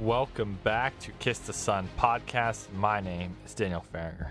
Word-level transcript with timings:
Welcome 0.00 0.58
back 0.64 0.98
to 1.00 1.12
Kiss 1.12 1.38
the 1.38 1.52
Son 1.52 1.88
podcast. 1.96 2.66
My 2.72 2.98
name 2.98 3.36
is 3.46 3.54
Daniel 3.54 3.84
Farringer. 3.94 4.30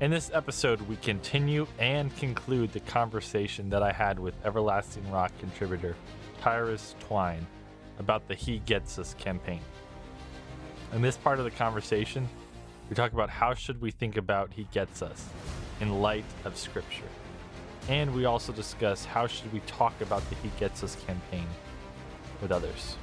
In 0.00 0.10
this 0.10 0.32
episode, 0.34 0.80
we 0.82 0.96
continue 0.96 1.68
and 1.78 2.14
conclude 2.16 2.72
the 2.72 2.80
conversation 2.80 3.70
that 3.70 3.84
I 3.84 3.92
had 3.92 4.18
with 4.18 4.34
Everlasting 4.44 5.08
Rock 5.12 5.30
contributor 5.38 5.94
Tirus 6.42 6.96
Twyne 7.08 7.46
about 8.00 8.26
the 8.26 8.34
He 8.34 8.58
Gets 8.66 8.98
Us 8.98 9.14
campaign. 9.14 9.60
In 10.92 11.02
this 11.02 11.16
part 11.18 11.38
of 11.38 11.44
the 11.44 11.52
conversation, 11.52 12.28
we 12.90 12.96
talk 12.96 13.12
about 13.12 13.30
how 13.30 13.54
should 13.54 13.80
we 13.80 13.92
think 13.92 14.16
about 14.16 14.52
He 14.52 14.66
Gets 14.72 15.02
Us 15.02 15.28
in 15.80 16.02
light 16.02 16.24
of 16.44 16.58
Scripture. 16.58 17.08
And 17.88 18.12
we 18.12 18.24
also 18.24 18.52
discuss 18.52 19.04
how 19.04 19.28
should 19.28 19.52
we 19.52 19.60
talk 19.68 20.00
about 20.00 20.28
the 20.30 20.34
He 20.34 20.50
Gets 20.58 20.82
Us 20.82 20.96
campaign 21.06 21.46
with 22.42 22.50
others. 22.50 22.96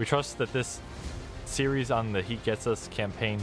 We 0.00 0.06
trust 0.06 0.38
that 0.38 0.50
this 0.54 0.80
series 1.44 1.90
on 1.90 2.14
the 2.14 2.22
He 2.22 2.36
Gets 2.36 2.66
Us 2.66 2.88
campaign 2.88 3.38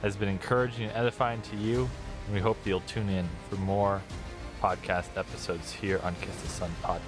has 0.00 0.16
been 0.16 0.30
encouraging 0.30 0.86
and 0.86 0.96
edifying 0.96 1.42
to 1.42 1.56
you, 1.56 1.90
and 2.24 2.34
we 2.34 2.40
hope 2.40 2.56
that 2.62 2.70
you'll 2.70 2.80
tune 2.80 3.10
in 3.10 3.28
for 3.50 3.56
more 3.56 4.00
podcast 4.62 5.14
episodes 5.18 5.70
here 5.70 6.00
on 6.02 6.14
Kiss 6.22 6.34
the 6.40 6.48
Son 6.48 6.70
podcast. 6.82 7.02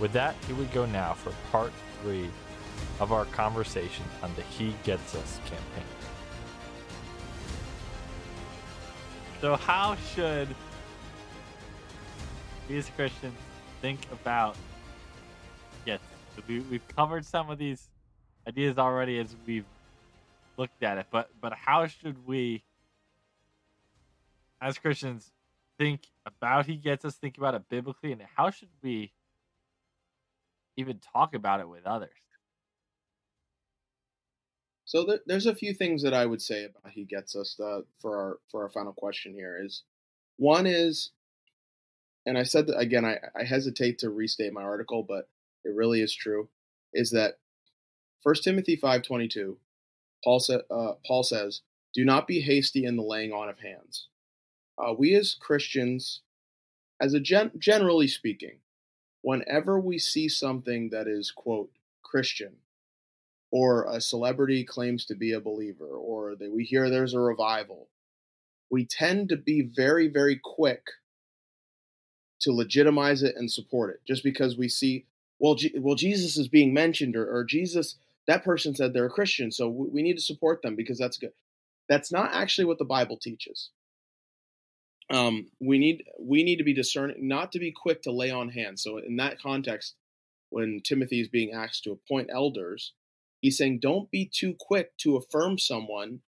With 0.00 0.12
that, 0.12 0.34
here 0.48 0.56
we 0.56 0.64
go 0.64 0.86
now 0.86 1.12
for 1.12 1.32
part 1.52 1.72
three 2.02 2.28
of 2.98 3.12
our 3.12 3.26
conversation 3.26 4.06
on 4.24 4.34
the 4.34 4.42
He 4.42 4.74
Gets 4.82 5.14
Us 5.14 5.38
campaign. 5.44 5.86
So, 9.40 9.54
how 9.54 9.94
should 10.16 10.48
these 12.66 12.90
Christians 12.96 13.38
think 13.80 14.00
about 14.10 14.56
yes? 16.36 16.46
We, 16.48 16.60
we've 16.60 16.88
covered 16.88 17.24
some 17.24 17.50
of 17.50 17.58
these 17.58 17.88
ideas 18.46 18.78
already 18.78 19.18
as 19.18 19.34
we've 19.46 19.66
looked 20.56 20.82
at 20.82 20.98
it, 20.98 21.06
but 21.10 21.30
but 21.40 21.52
how 21.52 21.86
should 21.86 22.26
we, 22.26 22.64
as 24.60 24.78
Christians, 24.78 25.30
think 25.78 26.02
about 26.26 26.66
He 26.66 26.76
Gets 26.76 27.04
Us, 27.04 27.16
think 27.16 27.38
about 27.38 27.54
it 27.54 27.68
biblically, 27.68 28.12
and 28.12 28.22
how 28.36 28.50
should 28.50 28.68
we 28.82 29.12
even 30.76 30.98
talk 31.12 31.34
about 31.34 31.60
it 31.60 31.68
with 31.68 31.86
others? 31.86 32.10
So 34.84 35.04
there, 35.04 35.20
there's 35.26 35.46
a 35.46 35.54
few 35.54 35.72
things 35.72 36.02
that 36.02 36.12
I 36.12 36.26
would 36.26 36.42
say 36.42 36.64
about 36.64 36.92
He 36.92 37.04
Gets 37.04 37.34
Us 37.34 37.58
uh, 37.58 37.80
for 38.00 38.16
our 38.16 38.38
for 38.50 38.62
our 38.62 38.68
final 38.68 38.92
question 38.92 39.32
here 39.32 39.58
is 39.62 39.82
one 40.36 40.66
is, 40.66 41.10
and 42.26 42.36
I 42.36 42.42
said 42.42 42.66
that 42.66 42.78
again, 42.78 43.04
I, 43.04 43.18
I 43.34 43.44
hesitate 43.44 43.98
to 44.00 44.10
restate 44.10 44.52
my 44.52 44.62
article, 44.62 45.02
but 45.02 45.28
it 45.64 45.74
really 45.74 46.00
is 46.00 46.14
true, 46.14 46.48
is 46.92 47.10
that 47.10 47.38
First 48.22 48.44
Timothy 48.44 48.76
five 48.76 49.02
twenty 49.02 49.28
two, 49.28 49.58
Paul 50.22 50.40
sa- 50.40 50.60
uh, 50.70 50.94
Paul 51.06 51.22
says, 51.22 51.62
"Do 51.92 52.04
not 52.04 52.26
be 52.26 52.40
hasty 52.40 52.84
in 52.84 52.96
the 52.96 53.02
laying 53.02 53.32
on 53.32 53.48
of 53.48 53.58
hands." 53.58 54.08
Uh, 54.78 54.94
we 54.96 55.14
as 55.14 55.34
Christians, 55.34 56.20
as 57.00 57.14
a 57.14 57.20
gen- 57.20 57.52
generally 57.58 58.08
speaking, 58.08 58.58
whenever 59.22 59.78
we 59.78 59.98
see 59.98 60.28
something 60.28 60.90
that 60.90 61.06
is 61.08 61.30
quote 61.30 61.70
Christian, 62.02 62.56
or 63.50 63.84
a 63.84 64.00
celebrity 64.00 64.64
claims 64.64 65.04
to 65.06 65.14
be 65.14 65.32
a 65.32 65.40
believer, 65.40 65.88
or 65.88 66.36
that 66.36 66.52
we 66.52 66.64
hear 66.64 66.88
there's 66.88 67.14
a 67.14 67.20
revival, 67.20 67.88
we 68.70 68.84
tend 68.86 69.28
to 69.28 69.36
be 69.36 69.62
very 69.62 70.08
very 70.08 70.40
quick 70.42 70.86
to 72.40 72.52
legitimize 72.52 73.22
it 73.22 73.36
and 73.36 73.50
support 73.50 73.90
it, 73.90 74.00
just 74.06 74.24
because 74.24 74.56
we 74.56 74.68
see 74.68 75.06
well, 75.42 75.56
G- 75.56 75.74
well, 75.76 75.96
Jesus 75.96 76.38
is 76.38 76.46
being 76.46 76.72
mentioned, 76.72 77.16
or, 77.16 77.28
or 77.28 77.44
Jesus, 77.44 77.96
that 78.28 78.44
person 78.44 78.76
said 78.76 78.94
they're 78.94 79.06
a 79.06 79.10
Christian, 79.10 79.50
so 79.50 79.68
we, 79.68 79.88
we 79.88 80.02
need 80.02 80.14
to 80.14 80.22
support 80.22 80.62
them 80.62 80.76
because 80.76 80.98
that's 80.98 81.18
good. 81.18 81.32
That's 81.88 82.12
not 82.12 82.30
actually 82.32 82.66
what 82.66 82.78
the 82.78 82.84
Bible 82.84 83.18
teaches. 83.20 83.70
Um, 85.10 85.48
we 85.60 85.78
need 85.78 86.04
we 86.18 86.44
need 86.44 86.56
to 86.56 86.64
be 86.64 86.72
discerning, 86.72 87.28
not 87.28 87.50
to 87.52 87.58
be 87.58 87.72
quick 87.72 88.02
to 88.02 88.12
lay 88.12 88.30
on 88.30 88.50
hands. 88.50 88.84
So 88.84 88.98
in 88.98 89.16
that 89.16 89.42
context, 89.42 89.96
when 90.50 90.80
Timothy 90.84 91.20
is 91.20 91.28
being 91.28 91.52
asked 91.52 91.84
to 91.84 91.90
appoint 91.90 92.30
elders, 92.32 92.92
he's 93.40 93.58
saying 93.58 93.80
don't 93.80 94.10
be 94.12 94.30
too 94.32 94.54
quick 94.58 94.96
to 94.98 95.16
affirm 95.16 95.58
someone 95.58 96.20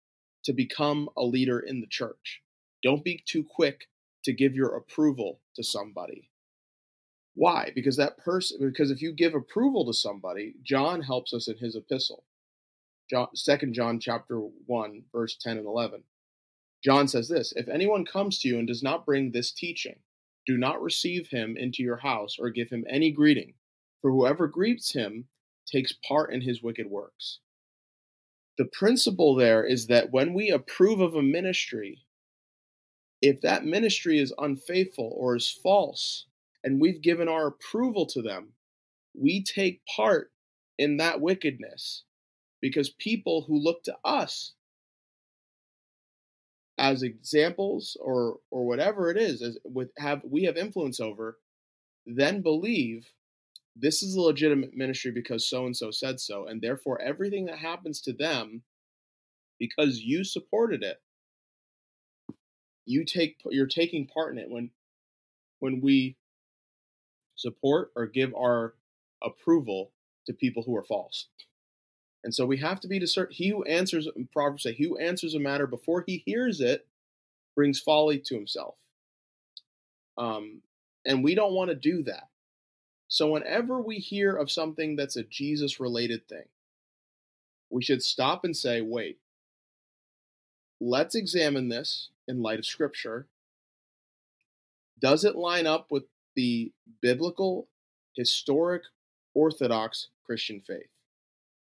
to 0.44 0.52
become 0.52 1.08
a 1.16 1.22
leader 1.22 1.60
in 1.60 1.80
the 1.80 1.86
church. 1.86 2.42
Don't 2.82 3.04
be 3.04 3.22
too 3.24 3.44
quick 3.48 3.86
to 4.24 4.32
give 4.32 4.56
your 4.56 4.74
approval 4.76 5.40
to 5.54 5.62
somebody. 5.62 6.30
Why? 7.34 7.72
Because 7.74 7.96
that 7.96 8.18
person 8.18 8.58
because 8.60 8.90
if 8.90 9.02
you 9.02 9.12
give 9.12 9.34
approval 9.34 9.84
to 9.86 9.92
somebody, 9.92 10.54
John 10.62 11.02
helps 11.02 11.32
us 11.32 11.48
in 11.48 11.56
his 11.58 11.74
epistle. 11.74 12.24
John, 13.10 13.28
2 13.34 13.72
John 13.72 14.00
chapter 14.00 14.38
1 14.38 15.02
verse 15.12 15.36
10 15.40 15.58
and 15.58 15.66
11. 15.66 16.02
John 16.82 17.08
says 17.08 17.28
this, 17.28 17.52
if 17.56 17.68
anyone 17.68 18.04
comes 18.04 18.38
to 18.40 18.48
you 18.48 18.58
and 18.58 18.68
does 18.68 18.82
not 18.82 19.06
bring 19.06 19.30
this 19.32 19.52
teaching, 19.52 19.96
do 20.46 20.58
not 20.58 20.82
receive 20.82 21.28
him 21.28 21.56
into 21.56 21.82
your 21.82 21.96
house 21.96 22.36
or 22.38 22.50
give 22.50 22.68
him 22.68 22.84
any 22.88 23.10
greeting, 23.10 23.54
for 24.00 24.10
whoever 24.10 24.46
greets 24.46 24.92
him 24.92 25.26
takes 25.66 25.94
part 26.06 26.32
in 26.32 26.42
his 26.42 26.62
wicked 26.62 26.86
works. 26.86 27.40
The 28.58 28.66
principle 28.66 29.34
there 29.34 29.64
is 29.64 29.86
that 29.86 30.12
when 30.12 30.34
we 30.34 30.50
approve 30.50 31.00
of 31.00 31.14
a 31.14 31.22
ministry, 31.22 32.04
if 33.22 33.40
that 33.40 33.64
ministry 33.64 34.18
is 34.18 34.34
unfaithful 34.36 35.12
or 35.16 35.34
is 35.34 35.50
false, 35.50 36.26
and 36.64 36.80
we've 36.80 37.00
given 37.02 37.28
our 37.28 37.46
approval 37.46 38.06
to 38.06 38.22
them, 38.22 38.54
we 39.14 39.42
take 39.42 39.82
part 39.86 40.32
in 40.78 40.96
that 40.96 41.20
wickedness 41.20 42.02
because 42.60 42.90
people 42.90 43.44
who 43.46 43.58
look 43.58 43.84
to 43.84 43.94
us 44.04 44.54
as 46.78 47.04
examples 47.04 47.96
or 48.00 48.38
or 48.50 48.66
whatever 48.66 49.08
it 49.08 49.16
is 49.16 49.40
as 49.40 49.56
with 49.64 49.90
have 49.96 50.22
we 50.28 50.42
have 50.42 50.56
influence 50.56 50.98
over 50.98 51.38
then 52.04 52.42
believe 52.42 53.06
this 53.76 54.02
is 54.02 54.16
a 54.16 54.20
legitimate 54.20 54.74
ministry 54.74 55.12
because 55.12 55.48
so 55.48 55.66
and 55.66 55.76
so 55.76 55.92
said 55.92 56.18
so 56.18 56.48
and 56.48 56.60
therefore 56.60 57.00
everything 57.00 57.44
that 57.44 57.58
happens 57.58 58.00
to 58.00 58.12
them 58.12 58.60
because 59.60 60.00
you 60.00 60.24
supported 60.24 60.82
it 60.82 60.98
you 62.86 63.04
take 63.04 63.36
you're 63.50 63.66
taking 63.66 64.06
part 64.06 64.32
in 64.32 64.38
it. 64.38 64.50
When 64.50 64.70
when 65.60 65.80
we 65.80 66.16
support 67.36 67.90
or 67.96 68.06
give 68.06 68.34
our 68.34 68.74
approval 69.22 69.90
to 70.26 70.32
people 70.32 70.62
who 70.62 70.76
are 70.76 70.84
false. 70.84 71.28
And 72.22 72.34
so 72.34 72.46
we 72.46 72.56
have 72.58 72.80
to 72.80 72.88
be 72.88 72.98
discerned. 72.98 73.32
He 73.32 73.50
who 73.50 73.64
answers, 73.64 74.08
Proverbs 74.32 74.62
say, 74.62 74.72
he 74.72 74.84
who 74.84 74.98
answers 74.98 75.34
a 75.34 75.40
matter 75.40 75.66
before 75.66 76.04
he 76.06 76.22
hears 76.24 76.60
it 76.60 76.86
brings 77.54 77.80
folly 77.80 78.18
to 78.18 78.34
himself. 78.34 78.76
Um, 80.16 80.62
and 81.04 81.22
we 81.22 81.34
don't 81.34 81.52
want 81.52 81.70
to 81.70 81.76
do 81.76 82.02
that. 82.04 82.28
So 83.08 83.30
whenever 83.30 83.80
we 83.80 83.96
hear 83.96 84.34
of 84.34 84.50
something 84.50 84.96
that's 84.96 85.16
a 85.16 85.24
Jesus 85.24 85.78
related 85.78 86.26
thing, 86.26 86.46
we 87.70 87.82
should 87.82 88.02
stop 88.02 88.44
and 88.44 88.56
say, 88.56 88.80
wait, 88.80 89.18
let's 90.80 91.14
examine 91.14 91.68
this 91.68 92.08
in 92.26 92.42
light 92.42 92.58
of 92.58 92.66
Scripture. 92.66 93.26
Does 94.98 95.24
it 95.24 95.36
line 95.36 95.66
up 95.66 95.90
with 95.90 96.04
the 96.36 96.72
biblical, 97.00 97.68
historic, 98.16 98.82
orthodox 99.34 100.08
Christian 100.24 100.60
faith. 100.60 100.90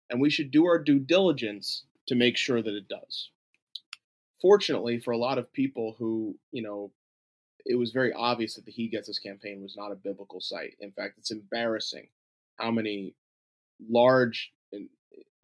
And 0.09 0.21
we 0.21 0.29
should 0.29 0.51
do 0.51 0.65
our 0.65 0.79
due 0.79 0.99
diligence 0.99 1.83
to 2.07 2.15
make 2.15 2.37
sure 2.37 2.61
that 2.61 2.75
it 2.75 2.87
does. 2.87 3.29
Fortunately, 4.41 4.99
for 4.99 5.11
a 5.11 5.17
lot 5.17 5.37
of 5.37 5.51
people 5.51 5.95
who, 5.97 6.37
you 6.51 6.61
know, 6.61 6.91
it 7.65 7.75
was 7.75 7.91
very 7.91 8.13
obvious 8.13 8.53
that 8.55 8.65
the 8.65 8.71
He 8.71 8.87
Gets 8.87 9.09
Us 9.09 9.17
campaign 9.17 9.63
was 9.63 9.75
not 9.75 9.91
a 9.91 9.95
biblical 9.95 10.39
site. 10.39 10.75
In 10.79 10.91
fact, 10.91 11.17
it's 11.17 11.31
embarrassing 11.31 12.07
how 12.57 12.69
many 12.69 13.15
large, 13.89 14.51
in, 14.71 14.87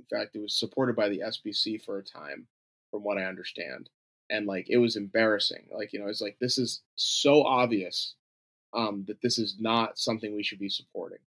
fact, 0.09 0.35
it 0.35 0.41
was 0.41 0.53
supported 0.53 0.95
by 0.95 1.09
the 1.09 1.21
SBC 1.25 1.83
for 1.83 1.97
a 1.97 2.03
time, 2.03 2.45
from 2.91 3.03
what 3.03 3.17
I 3.17 3.23
understand. 3.23 3.89
And 4.29 4.45
like, 4.45 4.69
it 4.69 4.77
was 4.77 4.95
embarrassing. 4.95 5.67
Like, 5.71 5.93
you 5.93 5.99
know, 5.99 6.07
it's 6.07 6.21
like, 6.21 6.37
this 6.39 6.57
is 6.57 6.81
so 6.95 7.43
obvious 7.43 8.15
um, 8.73 9.05
that 9.07 9.21
this 9.21 9.37
is 9.37 9.57
not 9.59 9.97
something 9.97 10.35
we 10.35 10.43
should 10.43 10.59
be 10.59 10.69
supporting. 10.69 11.19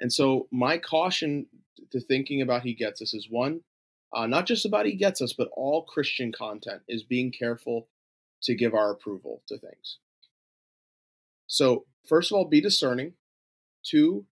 And 0.00 0.12
so, 0.12 0.48
my 0.50 0.78
caution 0.78 1.46
to 1.90 2.00
thinking 2.00 2.42
about 2.42 2.62
He 2.62 2.74
Gets 2.74 3.00
Us 3.02 3.14
is 3.14 3.28
one, 3.30 3.60
uh, 4.12 4.26
not 4.26 4.46
just 4.46 4.66
about 4.66 4.86
He 4.86 4.96
Gets 4.96 5.22
Us, 5.22 5.32
but 5.32 5.48
all 5.52 5.84
Christian 5.84 6.32
content 6.32 6.82
is 6.88 7.02
being 7.02 7.30
careful 7.30 7.88
to 8.42 8.54
give 8.54 8.74
our 8.74 8.90
approval 8.90 9.42
to 9.48 9.58
things. 9.58 9.98
So, 11.46 11.86
first 12.08 12.32
of 12.32 12.36
all, 12.36 12.44
be 12.46 12.60
discerning. 12.60 13.12
Two, 13.84 14.26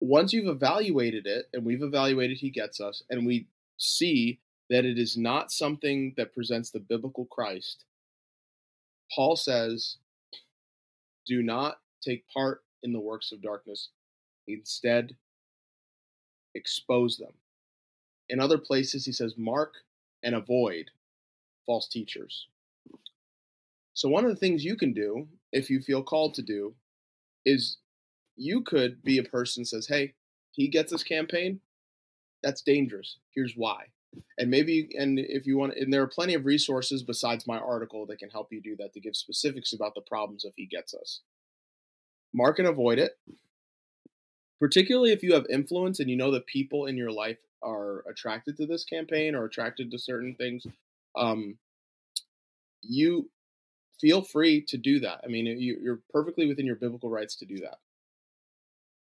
once 0.00 0.32
you've 0.32 0.48
evaluated 0.48 1.26
it, 1.26 1.46
and 1.52 1.64
we've 1.64 1.82
evaluated 1.82 2.38
He 2.38 2.50
Gets 2.50 2.80
Us, 2.80 3.02
and 3.10 3.26
we 3.26 3.48
see 3.76 4.40
that 4.70 4.84
it 4.84 4.98
is 4.98 5.16
not 5.16 5.50
something 5.50 6.14
that 6.16 6.34
presents 6.34 6.70
the 6.70 6.80
biblical 6.80 7.26
Christ, 7.26 7.84
Paul 9.14 9.36
says 9.36 9.96
do 11.26 11.42
not 11.42 11.78
take 12.02 12.24
part 12.28 12.62
in 12.82 12.92
the 12.92 13.00
works 13.00 13.32
of 13.32 13.42
darkness. 13.42 13.90
Instead, 14.46 15.16
expose 16.54 17.16
them. 17.16 17.32
In 18.28 18.40
other 18.40 18.58
places, 18.58 19.04
he 19.04 19.12
says, 19.12 19.34
mark 19.36 19.74
and 20.22 20.34
avoid 20.34 20.90
false 21.66 21.88
teachers. 21.88 22.46
So, 23.94 24.08
one 24.08 24.24
of 24.24 24.30
the 24.30 24.36
things 24.36 24.64
you 24.64 24.76
can 24.76 24.92
do, 24.92 25.28
if 25.52 25.70
you 25.70 25.80
feel 25.80 26.02
called 26.02 26.34
to 26.34 26.42
do, 26.42 26.74
is 27.44 27.78
you 28.36 28.62
could 28.62 29.02
be 29.02 29.18
a 29.18 29.24
person 29.24 29.64
says, 29.64 29.86
hey, 29.86 30.14
he 30.50 30.68
gets 30.68 30.90
this 30.90 31.04
campaign. 31.04 31.60
That's 32.42 32.62
dangerous. 32.62 33.18
Here's 33.34 33.54
why. 33.56 33.86
And 34.38 34.50
maybe, 34.50 34.88
and 34.98 35.18
if 35.18 35.46
you 35.46 35.56
want, 35.56 35.74
and 35.76 35.92
there 35.92 36.02
are 36.02 36.08
plenty 36.08 36.34
of 36.34 36.44
resources 36.44 37.02
besides 37.02 37.46
my 37.46 37.58
article 37.58 38.06
that 38.06 38.18
can 38.18 38.30
help 38.30 38.52
you 38.52 38.60
do 38.60 38.76
that 38.76 38.92
to 38.94 39.00
give 39.00 39.16
specifics 39.16 39.72
about 39.72 39.94
the 39.94 40.00
problems 40.00 40.44
if 40.44 40.54
he 40.56 40.66
gets 40.66 40.94
us. 40.94 41.20
Mark 42.32 42.58
and 42.58 42.68
avoid 42.68 42.98
it, 42.98 43.16
particularly 44.60 45.12
if 45.12 45.22
you 45.22 45.34
have 45.34 45.46
influence 45.48 46.00
and 46.00 46.10
you 46.10 46.16
know 46.16 46.32
that 46.32 46.46
people 46.46 46.86
in 46.86 46.96
your 46.96 47.12
life 47.12 47.38
are 47.62 48.04
attracted 48.08 48.56
to 48.56 48.66
this 48.66 48.84
campaign 48.84 49.34
or 49.34 49.44
attracted 49.44 49.90
to 49.90 49.98
certain 49.98 50.34
things. 50.34 50.66
Um, 51.16 51.56
you 52.82 53.30
feel 54.00 54.22
free 54.22 54.60
to 54.68 54.76
do 54.76 55.00
that. 55.00 55.20
I 55.24 55.28
mean, 55.28 55.46
you're 55.58 56.00
perfectly 56.10 56.46
within 56.46 56.66
your 56.66 56.76
biblical 56.76 57.08
rights 57.08 57.36
to 57.36 57.46
do 57.46 57.58
that. 57.58 57.78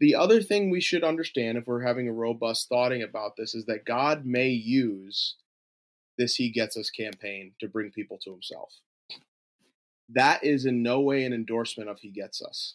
The 0.00 0.14
other 0.14 0.42
thing 0.42 0.70
we 0.70 0.80
should 0.80 1.04
understand 1.04 1.56
if 1.56 1.66
we're 1.66 1.86
having 1.86 2.08
a 2.08 2.12
robust 2.12 2.68
thoughting 2.68 3.02
about 3.02 3.36
this 3.36 3.54
is 3.54 3.66
that 3.66 3.84
God 3.84 4.26
may 4.26 4.48
use 4.48 5.36
this 6.18 6.36
He 6.36 6.50
Gets 6.50 6.76
Us 6.76 6.90
campaign 6.90 7.52
to 7.60 7.68
bring 7.68 7.90
people 7.90 8.18
to 8.24 8.32
Himself. 8.32 8.72
That 10.08 10.44
is 10.44 10.66
in 10.66 10.82
no 10.82 11.00
way 11.00 11.24
an 11.24 11.32
endorsement 11.32 11.88
of 11.88 12.00
He 12.00 12.10
Gets 12.10 12.42
Us. 12.42 12.74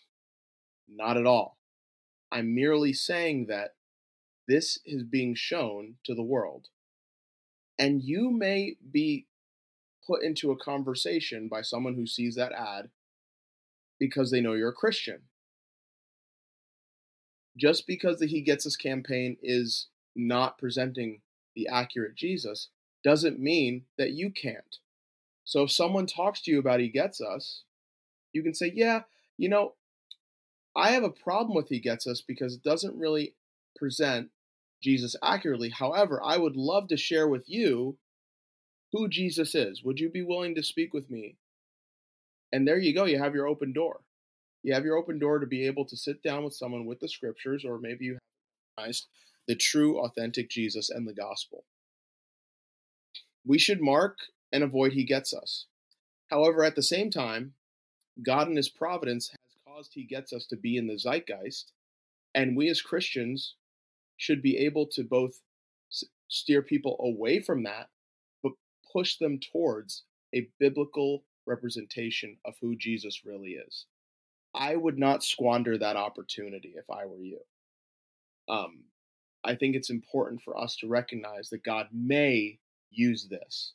Not 0.87 1.17
at 1.17 1.25
all. 1.25 1.57
I'm 2.31 2.55
merely 2.55 2.93
saying 2.93 3.47
that 3.47 3.75
this 4.47 4.79
is 4.85 5.03
being 5.03 5.35
shown 5.35 5.95
to 6.05 6.15
the 6.15 6.23
world. 6.23 6.67
And 7.77 8.01
you 8.01 8.31
may 8.31 8.75
be 8.91 9.27
put 10.05 10.23
into 10.23 10.51
a 10.51 10.57
conversation 10.57 11.47
by 11.47 11.61
someone 11.61 11.95
who 11.95 12.07
sees 12.07 12.35
that 12.35 12.51
ad 12.51 12.89
because 13.99 14.31
they 14.31 14.41
know 14.41 14.53
you're 14.53 14.69
a 14.69 14.73
Christian 14.73 15.21
just 17.59 17.85
because 17.85 18.19
the 18.19 18.27
He 18.27 18.41
Gets 18.41 18.65
Us 18.65 18.75
campaign 18.75 19.37
is 19.43 19.87
not 20.15 20.57
presenting 20.57 21.21
the 21.55 21.67
accurate 21.67 22.15
Jesus 22.15 22.69
doesn't 23.03 23.39
mean 23.39 23.83
that 23.97 24.11
you 24.11 24.29
can't. 24.29 24.77
So 25.43 25.63
if 25.63 25.71
someone 25.71 26.05
talks 26.05 26.41
to 26.41 26.51
you 26.51 26.59
about 26.59 26.79
He 26.79 26.89
Gets 26.89 27.21
Us, 27.21 27.63
you 28.33 28.43
can 28.43 28.53
say, 28.53 28.71
Yeah, 28.73 29.01
you 29.37 29.49
know, 29.49 29.73
I 30.75 30.91
have 30.91 31.03
a 31.03 31.09
problem 31.09 31.55
with 31.55 31.69
He 31.69 31.79
Gets 31.79 32.07
Us 32.07 32.21
because 32.21 32.55
it 32.55 32.63
doesn't 32.63 32.97
really 32.97 33.35
present 33.75 34.29
Jesus 34.81 35.15
accurately. 35.21 35.69
However, 35.69 36.21
I 36.23 36.37
would 36.37 36.55
love 36.55 36.87
to 36.89 36.97
share 36.97 37.27
with 37.27 37.49
you 37.49 37.97
who 38.91 39.07
Jesus 39.07 39.53
is. 39.53 39.83
Would 39.83 39.99
you 39.99 40.09
be 40.09 40.23
willing 40.23 40.55
to 40.55 40.63
speak 40.63 40.93
with 40.93 41.09
me? 41.09 41.35
And 42.51 42.67
there 42.67 42.79
you 42.79 42.93
go, 42.93 43.05
you 43.05 43.19
have 43.19 43.35
your 43.35 43.47
open 43.47 43.73
door 43.73 44.01
you 44.63 44.73
have 44.73 44.83
your 44.83 44.97
open 44.97 45.19
door 45.19 45.39
to 45.39 45.47
be 45.47 45.65
able 45.65 45.85
to 45.85 45.97
sit 45.97 46.21
down 46.21 46.43
with 46.43 46.53
someone 46.53 46.85
with 46.85 46.99
the 46.99 47.09
scriptures, 47.09 47.63
or 47.65 47.79
maybe 47.79 48.05
you 48.05 48.17
have 48.77 48.95
the 49.47 49.55
true, 49.55 49.99
authentic 49.99 50.49
Jesus 50.49 50.89
and 50.89 51.07
the 51.07 51.13
gospel. 51.13 51.63
We 53.45 53.57
should 53.57 53.81
mark 53.81 54.17
and 54.51 54.63
avoid 54.63 54.93
he 54.93 55.03
gets 55.03 55.33
us. 55.33 55.65
However, 56.29 56.63
at 56.63 56.75
the 56.75 56.83
same 56.83 57.09
time, 57.09 57.53
God 58.23 58.47
in 58.47 58.55
his 58.55 58.69
providence 58.69 59.29
has 59.29 59.37
caused 59.65 59.93
he 59.93 60.03
gets 60.03 60.33
us 60.33 60.45
to 60.47 60.57
be 60.57 60.77
in 60.77 60.87
the 60.87 60.97
zeitgeist, 60.97 61.71
and 62.35 62.55
we 62.55 62.69
as 62.69 62.81
Christians 62.81 63.55
should 64.17 64.41
be 64.41 64.57
able 64.57 64.85
to 64.87 65.03
both 65.03 65.39
steer 66.27 66.61
people 66.61 66.97
away 66.99 67.39
from 67.39 67.63
that, 67.63 67.89
but 68.43 68.51
push 68.91 69.17
them 69.17 69.39
towards 69.39 70.03
a 70.35 70.47
biblical 70.59 71.23
representation 71.47 72.37
of 72.45 72.53
who 72.61 72.75
Jesus 72.75 73.21
really 73.25 73.53
is. 73.53 73.85
I 74.55 74.75
would 74.75 74.97
not 74.97 75.23
squander 75.23 75.77
that 75.77 75.95
opportunity 75.95 76.73
if 76.75 76.89
I 76.89 77.05
were 77.05 77.21
you. 77.21 77.39
Um, 78.47 78.85
I 79.43 79.55
think 79.55 79.75
it's 79.75 79.89
important 79.89 80.41
for 80.41 80.57
us 80.57 80.75
to 80.77 80.87
recognize 80.87 81.49
that 81.49 81.63
God 81.63 81.87
may 81.93 82.59
use 82.89 83.27
this. 83.29 83.73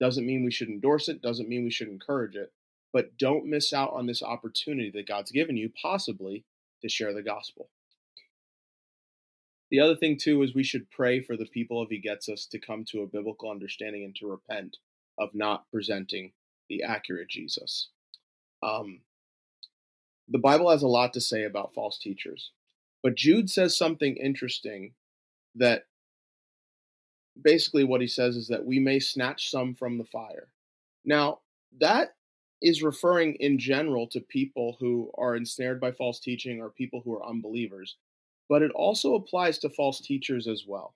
Doesn't 0.00 0.26
mean 0.26 0.44
we 0.44 0.50
should 0.50 0.68
endorse 0.68 1.08
it, 1.08 1.22
doesn't 1.22 1.48
mean 1.48 1.64
we 1.64 1.70
should 1.70 1.88
encourage 1.88 2.36
it, 2.36 2.52
but 2.92 3.16
don't 3.16 3.46
miss 3.46 3.72
out 3.72 3.92
on 3.92 4.06
this 4.06 4.22
opportunity 4.22 4.90
that 4.94 5.08
God's 5.08 5.32
given 5.32 5.56
you, 5.56 5.70
possibly 5.80 6.44
to 6.82 6.88
share 6.88 7.12
the 7.14 7.22
gospel. 7.22 7.70
The 9.70 9.80
other 9.80 9.96
thing, 9.96 10.16
too, 10.16 10.42
is 10.42 10.54
we 10.54 10.64
should 10.64 10.90
pray 10.90 11.20
for 11.20 11.36
the 11.36 11.44
people 11.46 11.82
if 11.82 11.90
He 11.90 11.98
gets 11.98 12.28
us 12.28 12.46
to 12.46 12.58
come 12.58 12.84
to 12.86 13.02
a 13.02 13.06
biblical 13.06 13.50
understanding 13.50 14.04
and 14.04 14.14
to 14.16 14.26
repent 14.26 14.78
of 15.18 15.30
not 15.34 15.64
presenting 15.70 16.32
the 16.68 16.82
accurate 16.82 17.28
Jesus. 17.28 17.88
Um, 18.62 19.00
the 20.28 20.38
Bible 20.38 20.70
has 20.70 20.82
a 20.82 20.88
lot 20.88 21.12
to 21.14 21.20
say 21.20 21.44
about 21.44 21.74
false 21.74 21.98
teachers. 21.98 22.50
But 23.02 23.16
Jude 23.16 23.48
says 23.48 23.76
something 23.76 24.16
interesting 24.16 24.92
that 25.54 25.84
basically 27.40 27.84
what 27.84 28.00
he 28.00 28.06
says 28.06 28.36
is 28.36 28.48
that 28.48 28.64
we 28.64 28.78
may 28.78 28.98
snatch 28.98 29.50
some 29.50 29.74
from 29.74 29.98
the 29.98 30.04
fire. 30.04 30.48
Now, 31.04 31.40
that 31.80 32.14
is 32.60 32.82
referring 32.82 33.34
in 33.34 33.58
general 33.58 34.08
to 34.08 34.20
people 34.20 34.76
who 34.80 35.12
are 35.16 35.36
ensnared 35.36 35.80
by 35.80 35.92
false 35.92 36.18
teaching 36.18 36.60
or 36.60 36.70
people 36.70 37.00
who 37.04 37.14
are 37.14 37.26
unbelievers, 37.26 37.96
but 38.48 38.62
it 38.62 38.72
also 38.72 39.14
applies 39.14 39.58
to 39.58 39.70
false 39.70 40.00
teachers 40.00 40.48
as 40.48 40.64
well. 40.66 40.94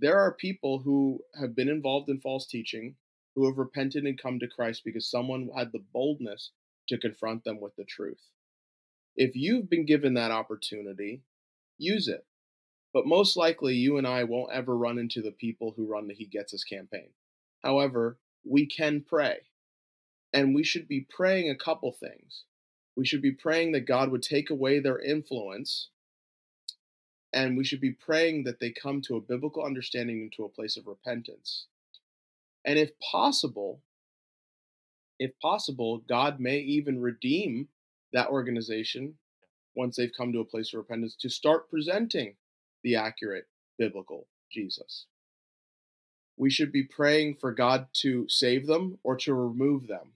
There 0.00 0.18
are 0.18 0.32
people 0.32 0.80
who 0.80 1.20
have 1.38 1.54
been 1.54 1.68
involved 1.68 2.08
in 2.08 2.20
false 2.20 2.46
teaching 2.46 2.96
who 3.36 3.46
have 3.46 3.58
repented 3.58 4.04
and 4.04 4.20
come 4.20 4.40
to 4.40 4.48
Christ 4.48 4.82
because 4.84 5.08
someone 5.08 5.50
had 5.56 5.70
the 5.72 5.84
boldness 5.92 6.50
to 6.90 6.98
confront 6.98 7.44
them 7.44 7.60
with 7.60 7.74
the 7.76 7.84
truth. 7.84 8.30
If 9.16 9.34
you've 9.34 9.70
been 9.70 9.86
given 9.86 10.14
that 10.14 10.30
opportunity, 10.30 11.22
use 11.78 12.08
it. 12.08 12.26
But 12.92 13.06
most 13.06 13.36
likely, 13.36 13.74
you 13.74 13.96
and 13.96 14.06
I 14.06 14.24
won't 14.24 14.52
ever 14.52 14.76
run 14.76 14.98
into 14.98 15.22
the 15.22 15.30
people 15.30 15.72
who 15.76 15.86
run 15.86 16.08
the 16.08 16.14
He 16.14 16.26
Gets 16.26 16.52
Us 16.52 16.64
campaign. 16.64 17.10
However, 17.62 18.18
we 18.44 18.66
can 18.66 19.04
pray. 19.06 19.38
And 20.32 20.54
we 20.54 20.64
should 20.64 20.88
be 20.88 21.06
praying 21.08 21.50
a 21.50 21.56
couple 21.56 21.92
things. 21.92 22.44
We 22.96 23.06
should 23.06 23.22
be 23.22 23.32
praying 23.32 23.72
that 23.72 23.86
God 23.86 24.10
would 24.10 24.22
take 24.22 24.50
away 24.50 24.80
their 24.80 24.98
influence. 24.98 25.88
And 27.32 27.56
we 27.56 27.64
should 27.64 27.80
be 27.80 27.92
praying 27.92 28.44
that 28.44 28.58
they 28.58 28.70
come 28.70 29.00
to 29.02 29.16
a 29.16 29.20
biblical 29.20 29.64
understanding 29.64 30.20
and 30.22 30.32
to 30.32 30.44
a 30.44 30.48
place 30.48 30.76
of 30.76 30.86
repentance. 30.86 31.66
And 32.64 32.78
if 32.78 32.90
possible, 32.98 33.80
if 35.20 35.38
possible, 35.38 36.02
God 36.08 36.40
may 36.40 36.58
even 36.58 37.00
redeem 37.00 37.68
that 38.12 38.28
organization 38.28 39.14
once 39.76 39.94
they've 39.94 40.10
come 40.16 40.32
to 40.32 40.40
a 40.40 40.44
place 40.44 40.72
of 40.72 40.78
repentance 40.78 41.14
to 41.20 41.28
start 41.28 41.70
presenting 41.70 42.34
the 42.82 42.96
accurate 42.96 43.46
biblical 43.78 44.26
Jesus. 44.50 45.04
We 46.38 46.48
should 46.48 46.72
be 46.72 46.84
praying 46.84 47.34
for 47.34 47.52
God 47.52 47.88
to 48.00 48.26
save 48.30 48.66
them 48.66 48.98
or 49.04 49.14
to 49.18 49.34
remove 49.34 49.86
them. 49.86 50.12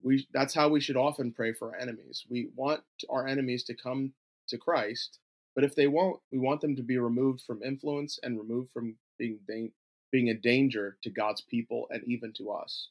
We, 0.00 0.28
that's 0.32 0.54
how 0.54 0.68
we 0.68 0.80
should 0.80 0.96
often 0.96 1.32
pray 1.32 1.52
for 1.52 1.74
our 1.74 1.80
enemies. 1.80 2.24
We 2.30 2.50
want 2.54 2.82
our 3.10 3.26
enemies 3.26 3.64
to 3.64 3.74
come 3.74 4.12
to 4.48 4.58
Christ, 4.58 5.18
but 5.56 5.64
if 5.64 5.74
they 5.74 5.88
won't, 5.88 6.20
we 6.30 6.38
want 6.38 6.60
them 6.60 6.76
to 6.76 6.82
be 6.82 6.98
removed 6.98 7.42
from 7.42 7.64
influence 7.64 8.20
and 8.22 8.38
removed 8.38 8.70
from 8.70 8.94
being 9.18 9.72
being 10.12 10.28
a 10.28 10.34
danger 10.34 10.98
to 11.02 11.10
God's 11.10 11.40
people 11.40 11.88
and 11.90 12.04
even 12.04 12.32
to 12.34 12.50
us. 12.52 12.88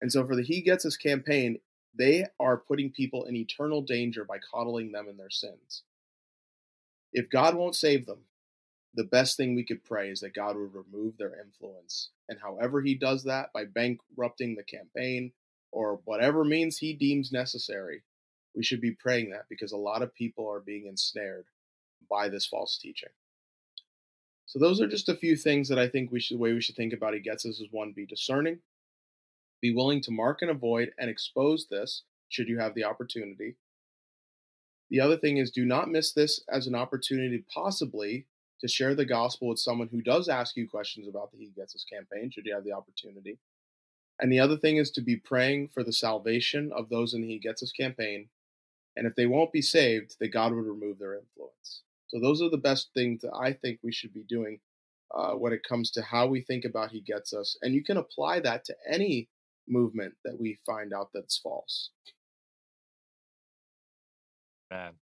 And 0.00 0.12
so 0.12 0.24
for 0.24 0.36
the 0.36 0.42
He 0.42 0.60
Gets 0.60 0.84
Us 0.84 0.96
campaign, 0.96 1.58
they 1.96 2.26
are 2.38 2.56
putting 2.56 2.90
people 2.90 3.24
in 3.24 3.36
eternal 3.36 3.82
danger 3.82 4.24
by 4.24 4.38
coddling 4.38 4.92
them 4.92 5.08
in 5.08 5.16
their 5.16 5.30
sins. 5.30 5.82
If 7.12 7.28
God 7.28 7.54
won't 7.54 7.76
save 7.76 8.06
them, 8.06 8.20
the 8.94 9.04
best 9.04 9.36
thing 9.36 9.54
we 9.54 9.64
could 9.64 9.84
pray 9.84 10.10
is 10.10 10.20
that 10.20 10.34
God 10.34 10.56
would 10.56 10.74
remove 10.74 11.16
their 11.16 11.40
influence. 11.40 12.10
And 12.28 12.38
however 12.40 12.80
He 12.80 12.94
does 12.94 13.24
that, 13.24 13.52
by 13.52 13.64
bankrupting 13.64 14.54
the 14.54 14.64
campaign 14.64 15.32
or 15.70 16.00
whatever 16.04 16.44
means 16.44 16.78
He 16.78 16.92
deems 16.92 17.32
necessary, 17.32 18.02
we 18.54 18.62
should 18.62 18.80
be 18.80 18.92
praying 18.92 19.30
that 19.30 19.46
because 19.48 19.72
a 19.72 19.78
lot 19.78 20.02
of 20.02 20.14
people 20.14 20.50
are 20.50 20.60
being 20.60 20.86
ensnared 20.86 21.46
by 22.10 22.28
this 22.28 22.46
false 22.46 22.78
teaching. 22.78 23.08
So 24.52 24.58
those 24.58 24.82
are 24.82 24.86
just 24.86 25.08
a 25.08 25.16
few 25.16 25.34
things 25.34 25.66
that 25.70 25.78
I 25.78 25.88
think 25.88 26.12
we 26.12 26.20
should 26.20 26.36
the 26.36 26.38
way 26.38 26.52
we 26.52 26.60
should 26.60 26.76
think 26.76 26.92
about 26.92 27.14
he 27.14 27.20
gets 27.20 27.46
us 27.46 27.58
is 27.58 27.68
one 27.70 27.92
be 27.92 28.04
discerning, 28.04 28.58
be 29.62 29.74
willing 29.74 30.02
to 30.02 30.10
mark 30.10 30.42
and 30.42 30.50
avoid 30.50 30.92
and 30.98 31.08
expose 31.08 31.68
this 31.70 32.02
should 32.28 32.48
you 32.48 32.58
have 32.58 32.74
the 32.74 32.84
opportunity. 32.84 33.56
The 34.90 35.00
other 35.00 35.16
thing 35.16 35.38
is 35.38 35.50
do 35.50 35.64
not 35.64 35.88
miss 35.88 36.12
this 36.12 36.44
as 36.50 36.66
an 36.66 36.74
opportunity 36.74 37.46
possibly 37.50 38.26
to 38.60 38.68
share 38.68 38.94
the 38.94 39.06
gospel 39.06 39.48
with 39.48 39.58
someone 39.58 39.88
who 39.88 40.02
does 40.02 40.28
ask 40.28 40.54
you 40.54 40.68
questions 40.68 41.08
about 41.08 41.32
the 41.32 41.38
He 41.38 41.50
Gets 41.56 41.74
Us 41.74 41.86
campaign, 41.90 42.30
should 42.30 42.44
you 42.44 42.54
have 42.54 42.64
the 42.64 42.74
opportunity. 42.74 43.38
And 44.20 44.30
the 44.30 44.40
other 44.40 44.58
thing 44.58 44.76
is 44.76 44.90
to 44.90 45.00
be 45.00 45.16
praying 45.16 45.68
for 45.68 45.82
the 45.82 45.94
salvation 45.94 46.70
of 46.76 46.90
those 46.90 47.14
in 47.14 47.22
the 47.22 47.28
He 47.28 47.38
Gets 47.38 47.62
Us 47.62 47.72
campaign. 47.72 48.28
And 48.98 49.06
if 49.06 49.14
they 49.14 49.24
won't 49.24 49.50
be 49.50 49.62
saved, 49.62 50.16
that 50.20 50.28
God 50.28 50.52
would 50.52 50.66
remove 50.66 50.98
their 50.98 51.14
influence. 51.14 51.51
So 52.12 52.20
those 52.20 52.42
are 52.42 52.50
the 52.50 52.58
best 52.58 52.90
things 52.92 53.22
that 53.22 53.32
I 53.34 53.54
think 53.54 53.78
we 53.82 53.90
should 53.90 54.12
be 54.12 54.24
doing 54.28 54.60
uh, 55.14 55.32
when 55.32 55.54
it 55.54 55.62
comes 55.66 55.90
to 55.92 56.02
how 56.02 56.26
we 56.26 56.42
think 56.42 56.66
about 56.66 56.90
He 56.90 57.00
gets 57.00 57.32
us, 57.32 57.56
and 57.62 57.74
you 57.74 57.82
can 57.82 57.96
apply 57.96 58.40
that 58.40 58.66
to 58.66 58.74
any 58.86 59.30
movement 59.66 60.14
that 60.24 60.38
we 60.38 60.58
find 60.66 60.92
out 60.92 61.08
that's 61.14 61.38
false. 61.38 61.90
Man, 64.70 64.92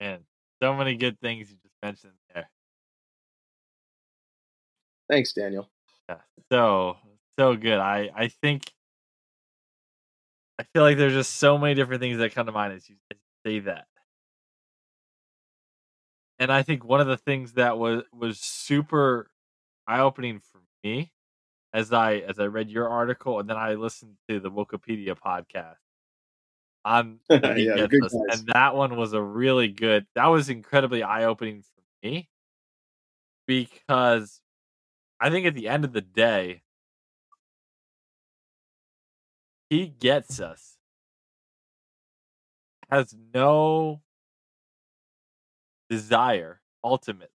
man, 0.00 0.20
so 0.62 0.74
many 0.74 0.94
good 0.94 1.18
things 1.20 1.50
you 1.50 1.56
just 1.60 1.74
mentioned 1.82 2.12
there. 2.34 2.48
Thanks, 5.10 5.32
Daniel. 5.32 5.68
Yeah, 6.08 6.18
so 6.52 6.98
so 7.36 7.56
good. 7.56 7.78
I 7.80 8.10
I 8.14 8.28
think 8.28 8.72
I 10.60 10.64
feel 10.72 10.82
like 10.82 10.98
there's 10.98 11.14
just 11.14 11.38
so 11.38 11.58
many 11.58 11.74
different 11.74 12.00
things 12.00 12.18
that 12.18 12.32
come 12.32 12.46
to 12.46 12.52
mind 12.52 12.74
as 12.74 12.88
you 12.88 12.94
say 13.44 13.58
that. 13.60 13.86
And 16.40 16.50
I 16.50 16.62
think 16.62 16.84
one 16.84 17.00
of 17.00 17.06
the 17.06 17.18
things 17.18 17.52
that 17.52 17.78
was 17.78 18.02
was 18.12 18.40
super 18.40 19.30
eye 19.86 20.00
opening 20.00 20.40
for 20.40 20.60
me 20.82 21.12
as 21.74 21.92
I 21.92 22.16
as 22.16 22.40
I 22.40 22.46
read 22.46 22.70
your 22.70 22.88
article 22.88 23.38
and 23.38 23.48
then 23.48 23.58
I 23.58 23.74
listened 23.74 24.16
to 24.28 24.40
the 24.40 24.50
Wokepedia 24.50 25.14
podcast 25.14 25.76
on 26.84 27.20
yeah, 27.30 27.86
and 27.92 28.46
that 28.54 28.74
one 28.74 28.96
was 28.96 29.12
a 29.12 29.22
really 29.22 29.68
good 29.68 30.06
that 30.14 30.26
was 30.26 30.48
incredibly 30.48 31.02
eye 31.02 31.24
opening 31.24 31.62
for 31.62 31.82
me 32.02 32.28
because 33.46 34.40
I 35.20 35.28
think 35.28 35.46
at 35.46 35.54
the 35.54 35.68
end 35.68 35.84
of 35.84 35.92
the 35.92 36.00
day 36.00 36.62
he 39.68 39.86
gets 39.86 40.40
us. 40.40 40.76
Has 42.90 43.14
no 43.32 44.02
desire 45.90 46.60
ultimately 46.82 47.28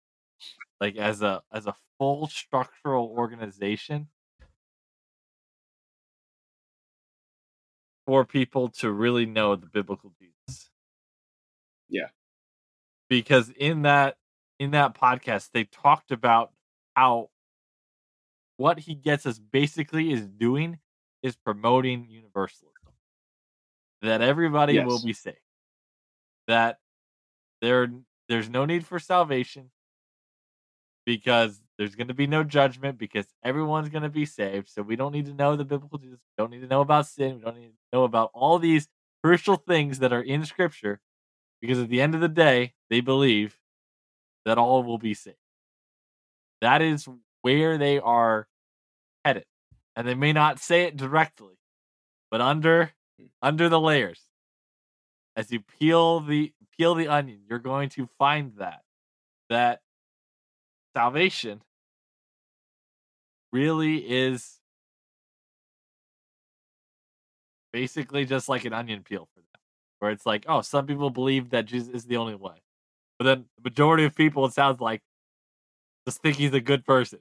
like 0.81 0.97
as 0.97 1.23
a 1.23 1.43
as 1.53 1.67
a 1.67 1.75
full 1.99 2.29
structural 2.29 3.07
organization 3.17 4.09
for 8.07 8.25
people 8.25 8.69
to 8.69 8.91
really 8.91 9.27
know 9.27 9.57
the 9.57 9.67
biblical 9.67 10.13
Jesus. 10.21 10.71
Yeah. 11.89 12.09
Because 13.09 13.51
in 13.51 13.83
that 13.83 14.17
in 14.59 14.73
that 14.73 14.95
podcast 14.95 15.51
they 15.53 15.65
talked 15.65 16.11
about 16.11 16.51
how 16.95 17.31
what 18.57 18.81
he 18.81 18.95
gets 18.95 19.25
us 19.25 19.39
basically 19.39 20.13
is 20.13 20.27
doing 20.27 20.79
is 21.23 21.37
promoting 21.37 22.07
universalism. 22.09 22.73
That 24.03 24.21
everybody 24.21 24.75
yes. 24.75 24.87
will 24.87 25.03
be 25.03 25.13
safe. 25.13 25.37
That 26.49 26.81
there 27.61 27.89
there's 28.29 28.49
no 28.49 28.65
need 28.65 28.87
for 28.87 28.99
salvation 28.99 29.71
because 31.05 31.61
there's 31.79 31.95
going 31.95 32.09
to 32.09 32.15
be 32.15 32.27
no 32.27 32.45
judgment 32.45 32.99
because 32.99 33.27
everyone's 33.45 33.89
going 33.89 34.03
to 34.03 34.09
be 34.09 34.27
saved. 34.27 34.69
So 34.69 34.83
we 34.83 34.97
don't 34.97 35.13
need 35.13 35.27
to 35.27 35.35
know 35.35 35.57
the 35.57 35.65
biblical 35.65 35.99
Jesus. 35.99 36.21
We 36.21 36.43
don't 36.43 36.51
need 36.51 36.61
to 36.61 36.69
know 36.69 36.81
about 36.81 37.07
sin. 37.07 37.37
We 37.37 37.43
don't 37.43 37.59
need 37.59 37.67
to 37.67 37.73
know 37.93 38.05
about 38.05 38.31
all 38.35 38.59
these 38.59 38.89
crucial 39.23 39.57
things 39.57 39.99
that 40.01 40.13
are 40.13 40.23
in 40.23 40.45
Scripture 40.45 41.01
because 41.61 41.79
at 41.79 41.89
the 41.89 42.01
end 42.01 42.15
of 42.15 42.21
the 42.21 42.29
day, 42.29 42.75
they 42.91 43.01
believe 43.01 43.59
that 44.45 44.59
all 44.59 44.83
will 44.83 44.99
be 44.99 45.15
saved. 45.15 45.37
That 46.61 46.83
is 46.83 47.09
where 47.43 47.79
they 47.79 47.99
are 47.99 48.47
headed. 49.25 49.45
And 49.95 50.07
they 50.07 50.15
may 50.15 50.33
not 50.33 50.59
say 50.59 50.83
it 50.85 50.97
directly, 50.97 51.59
but 52.31 52.41
under 52.41 52.93
hmm. 53.19 53.27
under 53.43 53.69
the 53.69 53.81
layers, 53.81 54.21
as 55.37 55.51
you 55.51 55.61
peel 55.61 56.21
the 56.21 56.53
peel 56.83 56.97
the 56.97 57.07
onion, 57.07 57.39
you're 57.49 57.61
going 57.61 57.89
to 57.89 58.09
find 58.19 58.55
that 58.59 58.81
that 59.49 59.81
salvation 60.97 61.63
really 63.53 63.99
is 63.99 64.59
basically 67.73 68.25
just 68.25 68.49
like 68.49 68.65
an 68.65 68.73
onion 68.73 69.05
peel 69.05 69.29
for 69.33 69.41
them, 69.41 69.61
where 70.01 70.11
it's 70.11 70.27
like, 70.27 70.45
oh, 70.49 70.61
some 70.61 70.87
people 70.87 71.09
believe 71.09 71.51
that 71.51 71.67
Jesus 71.67 71.95
is 71.95 72.05
the 72.05 72.17
only 72.17 72.35
way, 72.35 72.57
but 73.17 73.27
then 73.27 73.45
the 73.59 73.71
majority 73.71 74.05
of 74.05 74.17
people, 74.17 74.45
it 74.45 74.53
sounds 74.53 74.81
like, 74.81 75.03
just 76.05 76.21
think 76.21 76.37
he's 76.37 76.53
a 76.53 76.61
good 76.61 76.85
person. 76.85 77.21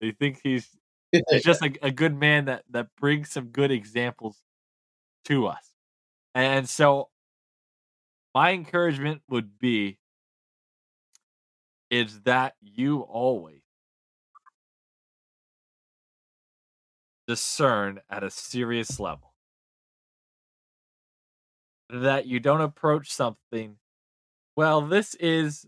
They 0.00 0.12
think 0.12 0.40
he's 0.42 0.70
he's 1.10 1.42
just 1.42 1.60
a, 1.62 1.70
a 1.82 1.90
good 1.90 2.18
man 2.18 2.46
that 2.46 2.64
that 2.70 2.88
brings 2.98 3.30
some 3.30 3.48
good 3.48 3.70
examples 3.70 4.38
to 5.26 5.48
us, 5.48 5.74
and 6.34 6.66
so 6.66 7.10
my 8.34 8.52
encouragement 8.52 9.22
would 9.28 9.58
be 9.58 9.98
is 11.90 12.20
that 12.22 12.54
you 12.60 13.00
always 13.00 13.60
discern 17.26 18.00
at 18.08 18.24
a 18.24 18.30
serious 18.30 18.98
level. 18.98 19.34
That 21.90 22.26
you 22.26 22.40
don't 22.40 22.62
approach 22.62 23.12
something, 23.12 23.76
well, 24.56 24.80
this 24.80 25.14
is 25.16 25.66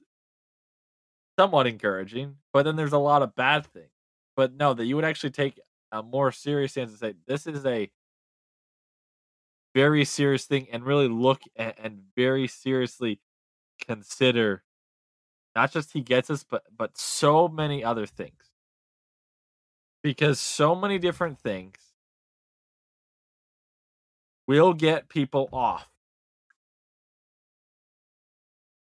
somewhat 1.39 1.67
encouraging, 1.67 2.37
but 2.53 2.63
then 2.63 2.77
there's 2.77 2.93
a 2.93 2.99
lot 2.99 3.23
of 3.23 3.35
bad 3.35 3.67
things. 3.67 3.91
But 4.37 4.55
no, 4.55 4.75
that 4.75 4.87
you 4.87 4.97
would 4.97 5.05
actually 5.05 5.31
take 5.31 5.61
a 5.93 6.03
more 6.03 6.33
serious 6.33 6.73
stance 6.73 6.91
and 6.91 6.99
say, 6.99 7.15
this 7.27 7.47
is 7.47 7.67
a 7.67 7.91
very 9.75 10.05
serious 10.05 10.45
thing 10.45 10.69
and 10.73 10.85
really 10.85 11.09
look 11.09 11.43
and, 11.57 11.75
and 11.83 12.03
very 12.17 12.47
seriously 12.47 13.21
consider 13.85 14.63
not 15.55 15.73
just 15.73 15.93
he 15.93 16.01
gets 16.01 16.31
us, 16.31 16.45
but 16.45 16.65
but 16.77 16.99
so 16.99 17.49
many 17.49 17.85
other 17.85 18.07
things. 18.07 18.51
Because 20.03 20.39
so 20.39 20.75
many 20.75 20.99
different 20.99 21.39
things 21.39 21.77
will 24.47 24.75
get 24.75 25.09
people 25.09 25.49
off 25.53 25.89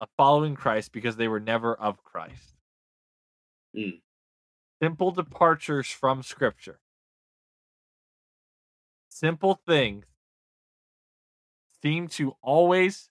of 0.00 0.08
following 0.16 0.56
Christ 0.56 0.92
because 0.92 1.16
they 1.16 1.28
were 1.28 1.40
never 1.40 1.74
of 1.74 2.02
Christ. 2.02 2.56
Mm. 3.76 4.00
Simple 4.82 5.10
departures 5.12 5.88
from 5.88 6.22
Scripture. 6.22 6.80
Simple 9.08 9.60
things 9.66 10.06
seem 11.82 12.08
to 12.08 12.36
always 12.42 13.08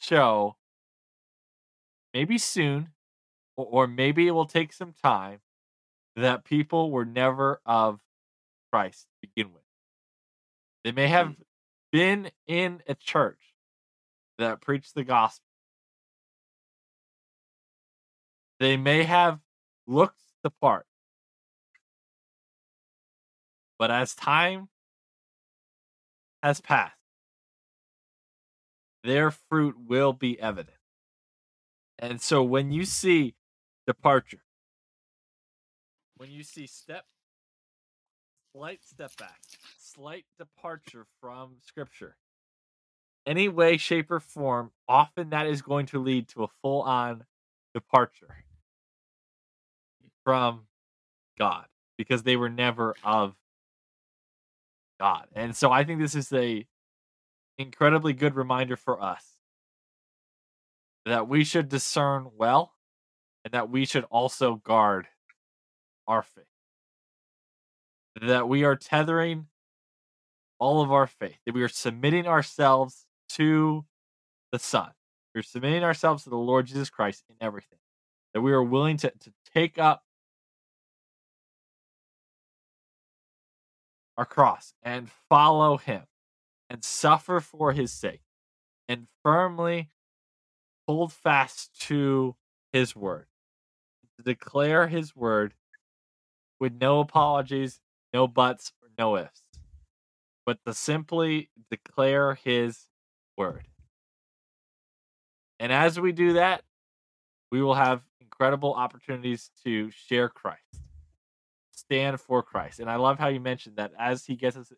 show 0.00 0.56
maybe 2.14 2.38
soon, 2.38 2.88
or 3.56 3.86
maybe 3.86 4.26
it 4.26 4.32
will 4.32 4.46
take 4.46 4.72
some 4.72 4.94
time, 5.02 5.40
that 6.16 6.44
people 6.44 6.90
were 6.90 7.04
never 7.04 7.60
of 7.64 8.00
Christ 8.72 9.06
to 9.22 9.28
begin 9.28 9.52
with. 9.52 9.62
They 10.84 10.92
may 10.92 11.08
have 11.08 11.28
hmm. 11.28 11.42
been 11.90 12.30
in 12.46 12.82
a 12.86 12.94
church 12.94 13.54
that 14.38 14.60
preached 14.60 14.94
the 14.94 15.04
gospel. 15.04 15.44
They 18.60 18.76
may 18.76 19.04
have 19.04 19.40
looked 19.86 20.20
the 20.42 20.50
part. 20.50 20.86
But 23.78 23.90
as 23.90 24.14
time 24.14 24.68
has 26.42 26.60
passed, 26.60 26.94
their 29.02 29.30
fruit 29.30 29.76
will 29.86 30.12
be 30.12 30.40
evident. 30.40 30.76
And 31.98 32.20
so 32.20 32.42
when 32.42 32.72
you 32.72 32.84
see 32.84 33.34
departure, 33.86 34.42
when 36.16 36.30
you 36.30 36.42
see 36.42 36.66
step, 36.66 37.04
slight 38.54 38.84
step 38.84 39.16
back, 39.16 39.40
slight 39.78 40.24
departure 40.38 41.06
from 41.20 41.56
scripture, 41.64 42.16
any 43.26 43.48
way, 43.48 43.76
shape, 43.76 44.10
or 44.10 44.20
form, 44.20 44.72
often 44.88 45.30
that 45.30 45.46
is 45.46 45.62
going 45.62 45.86
to 45.86 46.02
lead 46.02 46.28
to 46.28 46.44
a 46.44 46.48
full 46.60 46.82
on 46.82 47.24
departure 47.74 48.44
from 50.24 50.62
God 51.38 51.66
because 51.96 52.22
they 52.22 52.36
were 52.36 52.48
never 52.48 52.94
of 53.04 53.34
God. 54.98 55.26
And 55.34 55.56
so 55.56 55.70
I 55.70 55.84
think 55.84 56.00
this 56.00 56.14
is 56.14 56.32
a 56.32 56.66
incredibly 57.62 58.12
good 58.12 58.34
reminder 58.34 58.76
for 58.76 59.02
us 59.02 59.24
that 61.06 61.28
we 61.28 61.44
should 61.44 61.68
discern 61.68 62.30
well 62.36 62.72
and 63.44 63.54
that 63.54 63.70
we 63.70 63.84
should 63.84 64.04
also 64.04 64.56
guard 64.56 65.06
our 66.06 66.22
faith. 66.22 66.44
That 68.20 68.48
we 68.48 68.64
are 68.64 68.76
tethering 68.76 69.46
all 70.58 70.82
of 70.82 70.92
our 70.92 71.06
faith, 71.06 71.38
that 71.46 71.54
we 71.54 71.62
are 71.62 71.68
submitting 71.68 72.26
ourselves 72.26 73.06
to 73.30 73.84
the 74.52 74.58
Son. 74.58 74.90
We're 75.34 75.42
submitting 75.42 75.82
ourselves 75.82 76.24
to 76.24 76.30
the 76.30 76.36
Lord 76.36 76.66
Jesus 76.66 76.90
Christ 76.90 77.24
in 77.30 77.36
everything. 77.40 77.78
That 78.34 78.42
we 78.42 78.52
are 78.52 78.62
willing 78.62 78.98
to, 78.98 79.10
to 79.10 79.32
take 79.54 79.78
up 79.78 80.02
our 84.16 84.26
cross 84.26 84.74
and 84.82 85.10
follow 85.28 85.78
Him 85.78 86.02
and 86.72 86.82
suffer 86.82 87.38
for 87.38 87.72
His 87.72 87.92
sake 87.92 88.22
and 88.88 89.06
firmly 89.22 89.90
hold 90.86 91.12
fast 91.12 91.70
to 91.80 92.34
his 92.72 92.96
word, 92.96 93.26
to 94.16 94.24
declare 94.24 94.86
his 94.88 95.14
word 95.14 95.54
with 96.60 96.72
no 96.80 97.00
apologies, 97.00 97.80
no 98.12 98.26
buts, 98.26 98.72
or 98.82 98.88
no 98.98 99.16
ifs, 99.16 99.42
but 100.44 100.58
to 100.66 100.74
simply 100.74 101.50
declare 101.70 102.34
his 102.34 102.86
word. 103.36 103.66
And 105.58 105.72
as 105.72 106.00
we 106.00 106.12
do 106.12 106.34
that, 106.34 106.62
we 107.50 107.62
will 107.62 107.74
have 107.74 108.02
incredible 108.20 108.74
opportunities 108.74 109.50
to 109.64 109.90
share 109.90 110.28
Christ, 110.28 110.82
stand 111.70 112.20
for 112.20 112.42
Christ. 112.42 112.80
And 112.80 112.90
I 112.90 112.96
love 112.96 113.18
how 113.18 113.28
you 113.28 113.40
mentioned 113.40 113.76
that 113.76 113.92
as 113.98 114.26
he 114.26 114.34
gets 114.34 114.56
us, 114.56 114.72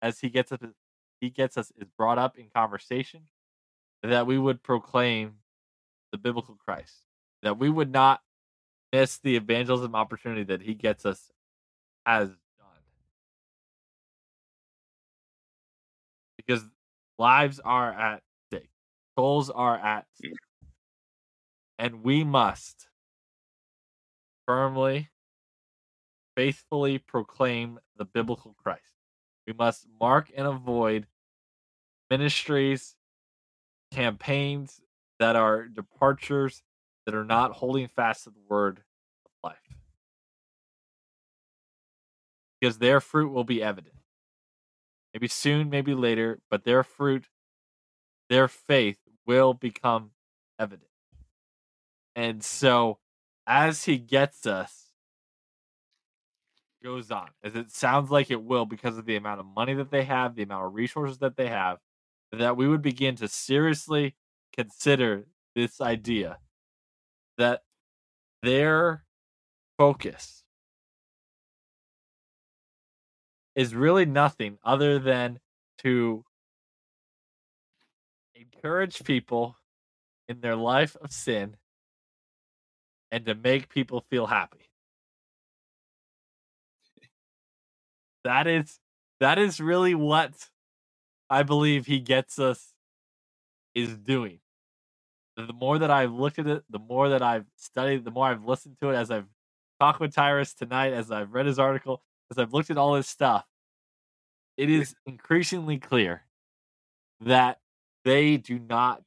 as 0.00 0.18
he 0.20 0.30
gets 0.30 0.52
us, 0.52 0.60
he 1.22 1.30
gets 1.30 1.56
us 1.56 1.72
is 1.78 1.86
brought 1.96 2.18
up 2.18 2.36
in 2.36 2.48
conversation, 2.52 3.22
that 4.02 4.26
we 4.26 4.36
would 4.36 4.60
proclaim 4.60 5.34
the 6.10 6.18
biblical 6.18 6.56
Christ, 6.56 7.04
that 7.44 7.58
we 7.58 7.70
would 7.70 7.92
not 7.92 8.20
miss 8.92 9.18
the 9.18 9.36
evangelism 9.36 9.94
opportunity 9.94 10.42
that 10.42 10.60
he 10.60 10.74
gets 10.74 11.06
us 11.06 11.30
as 12.04 12.26
done. 12.28 12.36
Because 16.36 16.64
lives 17.20 17.60
are 17.64 17.92
at 17.92 18.22
stake, 18.48 18.70
souls 19.16 19.48
are 19.48 19.78
at 19.78 20.06
stake. 20.16 20.32
Mm. 20.32 20.68
And 21.78 22.02
we 22.02 22.24
must 22.24 22.88
firmly, 24.44 25.08
faithfully 26.36 26.98
proclaim 26.98 27.78
the 27.96 28.04
biblical 28.04 28.56
Christ. 28.60 28.82
We 29.46 29.52
must 29.52 29.86
mark 30.00 30.30
and 30.36 30.48
avoid 30.48 31.06
ministries, 32.12 32.94
campaigns 33.90 34.82
that 35.18 35.34
are 35.34 35.66
departures 35.66 36.62
that 37.06 37.14
are 37.14 37.24
not 37.24 37.52
holding 37.52 37.88
fast 37.88 38.24
to 38.24 38.30
the 38.30 38.42
word 38.50 38.82
of 39.24 39.30
life. 39.42 39.56
Because 42.60 42.76
their 42.76 43.00
fruit 43.00 43.32
will 43.32 43.44
be 43.44 43.62
evident. 43.62 43.94
Maybe 45.14 45.26
soon, 45.26 45.70
maybe 45.70 45.94
later, 45.94 46.40
but 46.50 46.64
their 46.64 46.82
fruit, 46.82 47.28
their 48.28 48.46
faith 48.46 48.98
will 49.26 49.54
become 49.54 50.10
evident. 50.58 50.90
And 52.14 52.44
so, 52.44 52.98
as 53.46 53.84
he 53.84 53.96
gets 53.96 54.46
us, 54.46 54.90
goes 56.84 57.10
on, 57.10 57.30
as 57.42 57.54
it 57.54 57.70
sounds 57.70 58.10
like 58.10 58.30
it 58.30 58.42
will 58.42 58.66
because 58.66 58.98
of 58.98 59.06
the 59.06 59.16
amount 59.16 59.40
of 59.40 59.46
money 59.46 59.72
that 59.72 59.90
they 59.90 60.04
have, 60.04 60.34
the 60.34 60.42
amount 60.42 60.66
of 60.66 60.74
resources 60.74 61.18
that 61.18 61.36
they 61.36 61.48
have, 61.48 61.78
that 62.32 62.56
we 62.56 62.66
would 62.66 62.82
begin 62.82 63.16
to 63.16 63.28
seriously 63.28 64.14
consider 64.56 65.26
this 65.54 65.80
idea 65.80 66.38
that 67.38 67.62
their 68.42 69.04
focus 69.78 70.44
is 73.54 73.74
really 73.74 74.06
nothing 74.06 74.58
other 74.64 74.98
than 74.98 75.38
to 75.78 76.24
encourage 78.34 79.04
people 79.04 79.56
in 80.28 80.40
their 80.40 80.56
life 80.56 80.96
of 81.02 81.12
sin 81.12 81.56
and 83.10 83.26
to 83.26 83.34
make 83.34 83.68
people 83.68 84.04
feel 84.08 84.26
happy. 84.26 84.70
That 88.24 88.46
is 88.46 88.78
that 89.20 89.38
is 89.38 89.60
really 89.60 89.94
what 89.94 90.32
I 91.32 91.44
believe 91.44 91.86
he 91.86 92.00
gets 92.00 92.38
us 92.38 92.74
is 93.74 93.96
doing. 93.96 94.40
The 95.36 95.52
more 95.54 95.78
that 95.78 95.90
I've 95.90 96.12
looked 96.12 96.38
at 96.38 96.46
it, 96.46 96.64
the 96.68 96.78
more 96.78 97.08
that 97.08 97.22
I've 97.22 97.46
studied, 97.56 98.04
the 98.04 98.10
more 98.10 98.28
I've 98.28 98.44
listened 98.44 98.76
to 98.80 98.90
it 98.90 98.96
as 98.96 99.10
I've 99.10 99.28
talked 99.80 100.00
with 100.00 100.14
Tirus 100.14 100.54
tonight, 100.54 100.92
as 100.92 101.10
I've 101.10 101.32
read 101.32 101.46
his 101.46 101.58
article, 101.58 102.02
as 102.30 102.38
I've 102.38 102.52
looked 102.52 102.70
at 102.70 102.78
all 102.78 102.96
his 102.96 103.08
stuff, 103.08 103.46
it 104.58 104.68
is 104.68 104.94
increasingly 105.06 105.78
clear 105.78 106.24
that 107.22 107.60
they 108.04 108.36
do 108.36 108.58
not 108.58 109.02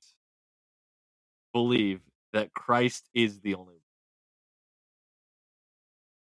believe 1.54 2.02
that 2.34 2.56
Christ 2.56 3.08
is 3.14 3.42
the 3.42 3.54
only 3.54 3.76
one. 3.76 3.82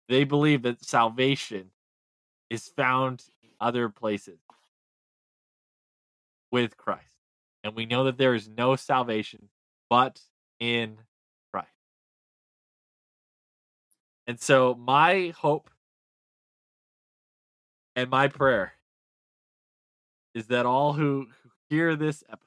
they 0.08 0.24
believe 0.24 0.62
that 0.62 0.84
salvation 0.84 1.70
is 2.50 2.68
found 2.68 3.24
in 3.42 3.50
other 3.60 3.88
places 3.88 4.38
with 6.50 6.76
Christ. 6.76 7.04
And 7.64 7.74
we 7.74 7.86
know 7.86 8.04
that 8.04 8.18
there 8.18 8.34
is 8.34 8.48
no 8.48 8.76
salvation 8.76 9.48
but 9.90 10.20
in 10.60 10.98
Christ. 11.52 11.68
And 14.26 14.40
so, 14.40 14.74
my 14.74 15.32
hope 15.36 15.70
and 17.96 18.10
my 18.10 18.28
prayer 18.28 18.74
is 20.34 20.46
that 20.46 20.66
all 20.66 20.92
who 20.92 21.26
hear 21.68 21.96
this 21.96 22.22
episode 22.28 22.44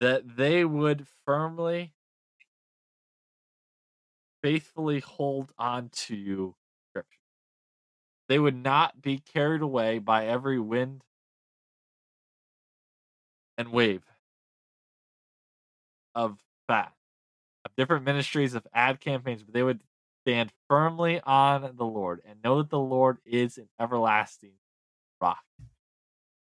that 0.00 0.36
they 0.36 0.64
would 0.64 1.06
firmly 1.24 1.92
faithfully 4.42 5.00
hold 5.00 5.52
on 5.58 5.90
to 5.92 6.54
scripture. 6.90 7.18
They 8.28 8.38
would 8.38 8.56
not 8.56 9.02
be 9.02 9.18
carried 9.18 9.62
away 9.62 9.98
by 9.98 10.26
every 10.26 10.58
wind 10.58 11.02
and 13.58 13.72
wave 13.72 14.02
of 16.14 16.38
fat, 16.68 16.92
of 17.64 17.72
different 17.76 18.04
ministries, 18.04 18.54
of 18.54 18.66
ad 18.72 19.00
campaigns, 19.00 19.42
but 19.42 19.52
they 19.52 19.62
would 19.62 19.80
stand 20.24 20.52
firmly 20.68 21.20
on 21.24 21.74
the 21.76 21.84
Lord 21.84 22.22
and 22.26 22.42
know 22.42 22.58
that 22.58 22.70
the 22.70 22.78
Lord 22.78 23.18
is 23.26 23.58
an 23.58 23.68
everlasting 23.80 24.52
rock. 25.20 25.42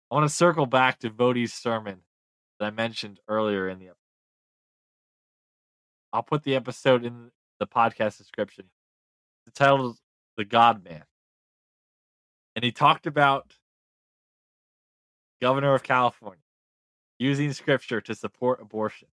I 0.10 0.16
want 0.16 0.30
to 0.30 0.34
circle 0.34 0.66
back 0.66 1.00
to 1.00 1.10
Voddie's 1.10 1.54
sermon 1.54 2.02
that 2.60 2.66
I 2.68 2.70
mentioned 2.70 3.20
earlier 3.28 3.68
in 3.68 3.80
the 3.80 3.86
episode. 3.86 3.98
I'll 6.14 6.24
put 6.24 6.44
the 6.44 6.56
episode 6.56 7.06
in 7.06 7.32
the 7.60 7.68
podcast 7.68 8.18
description. 8.18 8.66
The 9.46 9.52
title 9.52 9.92
is 9.92 10.02
The 10.38 10.46
God 10.46 10.84
Man. 10.84 11.04
And 12.56 12.66
he 12.66 12.72
talked 12.72 13.08
about 13.08 13.54
governor 15.42 15.74
of 15.74 15.84
California 15.84 16.44
using 17.22 17.54
scripture 17.54 18.02
to 18.02 18.16
support 18.16 18.62
abortion. 18.62 19.08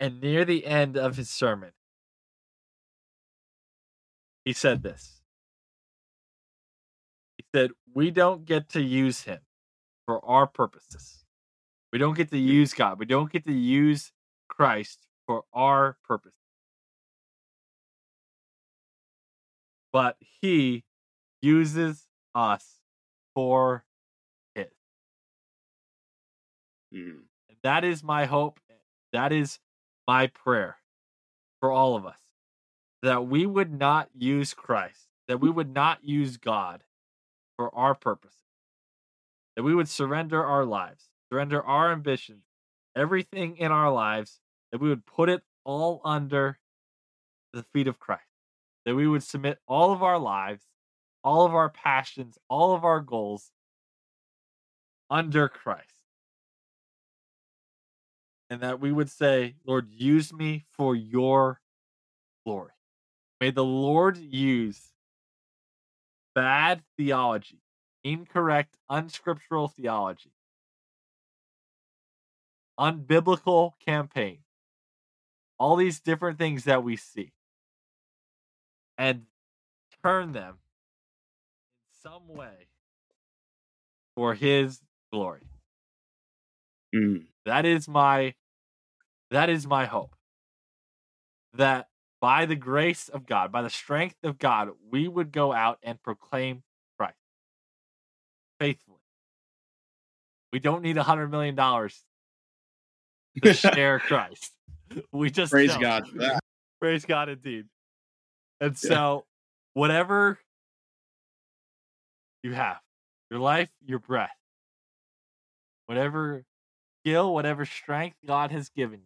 And 0.00 0.20
near 0.20 0.44
the 0.44 0.66
end 0.66 0.96
of 0.96 1.16
his 1.16 1.30
sermon, 1.30 1.70
he 4.44 4.52
said 4.52 4.82
this. 4.82 5.20
He 7.36 7.44
said, 7.54 7.70
We 7.92 8.10
don't 8.10 8.44
get 8.44 8.68
to 8.70 8.80
use 8.80 9.22
him 9.22 9.40
for 10.06 10.24
our 10.24 10.46
purposes. 10.46 11.24
We 11.92 11.98
don't 11.98 12.16
get 12.16 12.30
to 12.30 12.38
use 12.38 12.74
God. 12.74 12.98
We 12.98 13.06
don't 13.06 13.32
get 13.32 13.44
to 13.46 13.52
use 13.52 14.12
Christ 14.48 15.06
for 15.26 15.44
our 15.52 15.96
purposes. 16.06 16.38
but 19.92 20.16
he 20.40 20.84
uses 21.40 22.06
us 22.34 22.80
for 23.34 23.84
Mm. 26.94 27.22
And 27.48 27.58
that 27.62 27.84
is 27.84 28.02
my 28.02 28.26
hope. 28.26 28.60
That 29.12 29.32
is 29.32 29.58
my 30.06 30.26
prayer 30.26 30.76
for 31.60 31.70
all 31.70 31.96
of 31.96 32.06
us 32.06 32.18
that 33.02 33.26
we 33.26 33.46
would 33.46 33.72
not 33.72 34.08
use 34.12 34.54
Christ, 34.54 35.06
that 35.28 35.40
we 35.40 35.48
would 35.48 35.72
not 35.72 36.02
use 36.02 36.36
God 36.36 36.82
for 37.56 37.72
our 37.74 37.94
purposes, 37.94 38.42
that 39.56 39.62
we 39.62 39.74
would 39.74 39.88
surrender 39.88 40.44
our 40.44 40.64
lives, 40.64 41.04
surrender 41.30 41.62
our 41.62 41.92
ambitions, 41.92 42.42
everything 42.96 43.56
in 43.56 43.70
our 43.70 43.92
lives, 43.92 44.40
that 44.72 44.80
we 44.80 44.88
would 44.88 45.06
put 45.06 45.28
it 45.28 45.42
all 45.64 46.00
under 46.04 46.58
the 47.52 47.62
feet 47.62 47.86
of 47.86 48.00
Christ 48.00 48.28
that 48.88 48.94
we 48.94 49.06
would 49.06 49.22
submit 49.22 49.58
all 49.68 49.92
of 49.92 50.02
our 50.02 50.18
lives, 50.18 50.64
all 51.22 51.44
of 51.44 51.54
our 51.54 51.68
passions, 51.68 52.38
all 52.48 52.74
of 52.74 52.86
our 52.86 53.00
goals 53.00 53.52
under 55.10 55.46
Christ. 55.46 55.97
And 58.50 58.60
that 58.62 58.80
we 58.80 58.92
would 58.92 59.10
say, 59.10 59.56
Lord, 59.66 59.88
use 59.90 60.32
me 60.32 60.64
for 60.70 60.96
your 60.96 61.60
glory. 62.46 62.72
May 63.40 63.50
the 63.50 63.64
Lord 63.64 64.16
use 64.16 64.92
bad 66.34 66.82
theology, 66.96 67.60
incorrect, 68.02 68.76
unscriptural 68.88 69.68
theology, 69.68 70.32
unbiblical 72.78 73.72
campaign, 73.84 74.38
all 75.58 75.76
these 75.76 76.00
different 76.00 76.38
things 76.38 76.64
that 76.64 76.82
we 76.82 76.96
see 76.96 77.32
and 78.98 79.22
turn 80.02 80.32
them 80.32 80.58
in 81.86 82.10
some 82.10 82.28
way 82.28 82.68
for 84.16 84.34
his 84.34 84.80
glory. 85.12 85.42
Mm. 86.94 87.26
That 87.48 87.64
is 87.64 87.88
my 87.88 88.34
that 89.30 89.48
is 89.48 89.66
my 89.66 89.86
hope. 89.86 90.14
That 91.54 91.88
by 92.20 92.44
the 92.44 92.56
grace 92.56 93.08
of 93.08 93.24
God, 93.26 93.50
by 93.50 93.62
the 93.62 93.70
strength 93.70 94.16
of 94.22 94.38
God, 94.38 94.70
we 94.90 95.08
would 95.08 95.32
go 95.32 95.52
out 95.52 95.78
and 95.82 96.02
proclaim 96.02 96.62
Christ 96.98 97.16
faithfully. 98.60 98.98
We 100.52 100.58
don't 100.58 100.82
need 100.82 100.98
a 100.98 101.02
hundred 101.02 101.30
million 101.30 101.54
dollars 101.54 102.04
to 103.42 103.54
share 103.54 103.98
Christ. 103.98 104.52
We 105.10 105.30
just 105.30 105.52
Praise 105.52 105.68
don't. 105.70 105.80
God 105.80 106.06
for 106.06 106.18
that. 106.18 106.40
Praise 106.80 107.06
God 107.06 107.30
indeed. 107.30 107.64
And 108.60 108.72
Yeah. 108.72 108.88
so, 108.88 109.26
whatever 109.72 110.38
you 112.42 112.52
have, 112.52 112.78
your 113.30 113.40
life, 113.40 113.70
your 113.86 114.00
breath, 114.00 114.36
whatever 115.86 116.44
skill, 117.08 117.32
whatever 117.32 117.64
strength 117.64 118.16
God 118.26 118.50
has 118.50 118.68
given 118.68 119.00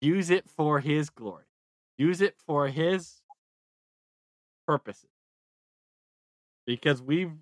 you, 0.00 0.08
use 0.08 0.30
it 0.30 0.48
for 0.48 0.80
His 0.80 1.10
glory. 1.10 1.44
Use 1.98 2.20
it 2.20 2.36
for 2.46 2.68
His 2.68 3.22
purposes. 4.66 5.10
Because 6.66 7.02
we've 7.02 7.32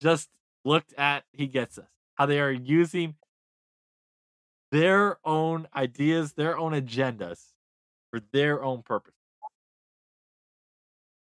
just 0.00 0.28
looked 0.64 0.92
at 0.98 1.24
He 1.32 1.46
Gets 1.46 1.78
Us, 1.78 1.88
how 2.14 2.26
they 2.26 2.40
are 2.40 2.52
using 2.52 3.14
their 4.70 5.18
own 5.24 5.66
ideas, 5.74 6.32
their 6.32 6.58
own 6.58 6.72
agendas 6.72 7.52
for 8.10 8.20
their 8.32 8.62
own 8.62 8.82
purpose. 8.82 9.14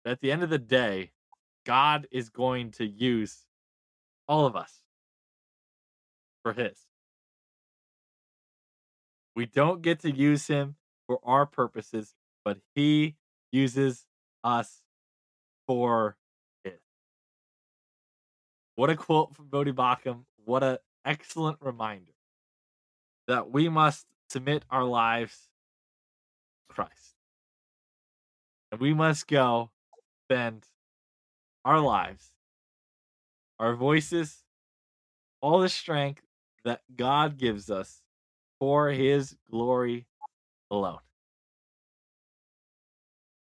At 0.04 0.20
the 0.22 0.32
end 0.32 0.42
of 0.42 0.50
the 0.50 0.58
day, 0.58 1.12
God 1.64 2.08
is 2.10 2.30
going 2.30 2.72
to 2.72 2.86
use 2.88 3.46
all 4.28 4.48
of 4.48 4.56
us 4.56 4.81
for 6.44 6.54
His. 6.54 6.78
We 9.36 9.46
don't 9.46 9.82
get 9.82 10.00
to 10.02 10.12
use 10.12 10.48
Him 10.48 10.76
for 11.08 11.20
our 11.24 11.46
purposes, 11.46 12.14
but 12.44 12.58
He 12.76 13.16
uses 13.52 14.06
us 14.44 14.82
for 15.68 16.18
His. 16.64 16.80
What 18.76 18.90
a 18.90 18.96
quote 18.96 19.36
from 19.36 19.48
Voddie 19.48 19.74
Baucham. 19.74 20.26
What 20.44 20.64
an 20.64 20.78
excellent 21.06 21.58
reminder 21.62 22.14
that 23.28 23.52
we 23.52 23.70
must 23.70 24.06
submit 24.30 24.64
our 24.70 24.84
lives 24.84 25.50
to 26.68 26.74
Christ. 26.74 27.16
And 28.72 28.82
we 28.82 28.94
must 28.94 29.28
go 29.28 29.70
spend 30.26 30.66
our 31.64 31.80
lives, 31.80 32.30
our 33.60 33.76
voices, 33.76 34.44
all 35.42 35.60
the 35.60 35.70
strength 35.70 36.24
that 36.66 36.82
God 36.96 37.38
gives 37.38 37.70
us 37.70 38.02
for 38.60 38.90
his 38.90 39.36
glory 39.50 40.06
alone. 40.70 41.00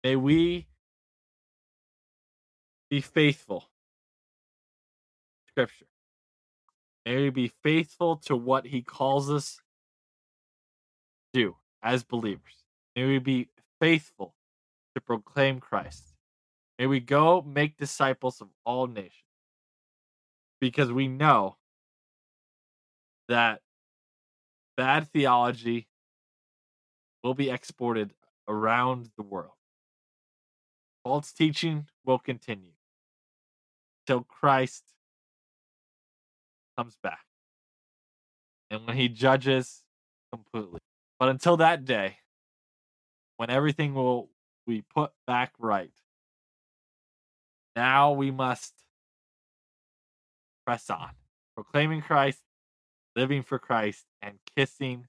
May 0.04 0.16
we 0.16 0.68
be 2.90 3.02
faithful 3.02 3.62
to 3.62 3.68
scripture. 5.48 5.86
May 7.06 7.24
we 7.24 7.30
be 7.30 7.52
faithful 7.64 8.18
to 8.26 8.36
what 8.36 8.66
he 8.66 8.82
calls 8.82 9.30
us 9.30 9.60
to 11.34 11.40
do 11.42 11.56
as 11.82 12.04
believers. 12.04 12.64
May 12.96 13.06
we 13.06 13.20
be 13.20 13.50
faithful 13.80 14.36
to 14.96 15.02
proclaim 15.02 15.60
Christ. 15.60 16.14
May 16.80 16.88
we 16.88 17.00
go 17.00 17.42
make 17.42 17.78
disciples 17.78 18.42
of 18.42 18.48
all 18.66 18.88
nations. 18.88 19.12
Because 20.62 20.92
we 20.92 21.08
know 21.08 21.58
that 23.28 23.62
bad 24.78 25.08
theology 25.12 25.88
will 27.24 27.34
be 27.34 27.50
exported 27.50 28.14
around 28.48 29.10
the 29.18 29.24
world. 29.24 29.54
False 31.04 31.32
teaching 31.32 31.88
will 32.06 32.20
continue 32.20 32.74
till 34.06 34.22
Christ 34.22 34.84
comes 36.78 36.98
back 37.02 37.26
and 38.70 38.88
when 38.88 38.98
he 38.98 39.08
judges 39.08 39.84
completely. 40.32 40.80
But 41.20 41.30
until 41.30 41.58
that 41.58 41.86
day, 41.86 42.18
when 43.38 43.50
everything 43.50 43.94
will 43.94 44.30
be 44.66 44.82
put 44.82 45.12
back 45.28 45.54
right, 45.60 45.92
now 47.76 48.12
we 48.14 48.32
must 48.32 48.74
press 50.66 50.90
on, 50.90 51.10
proclaiming 51.56 52.02
Christ, 52.02 52.40
living 53.16 53.44
for 53.44 53.60
Christ, 53.60 54.06
and 54.22 54.40
kissing 54.56 55.08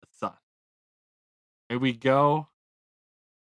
the 0.00 0.08
Son. 0.18 0.32
May 1.68 1.76
we 1.76 1.92
go 1.92 2.48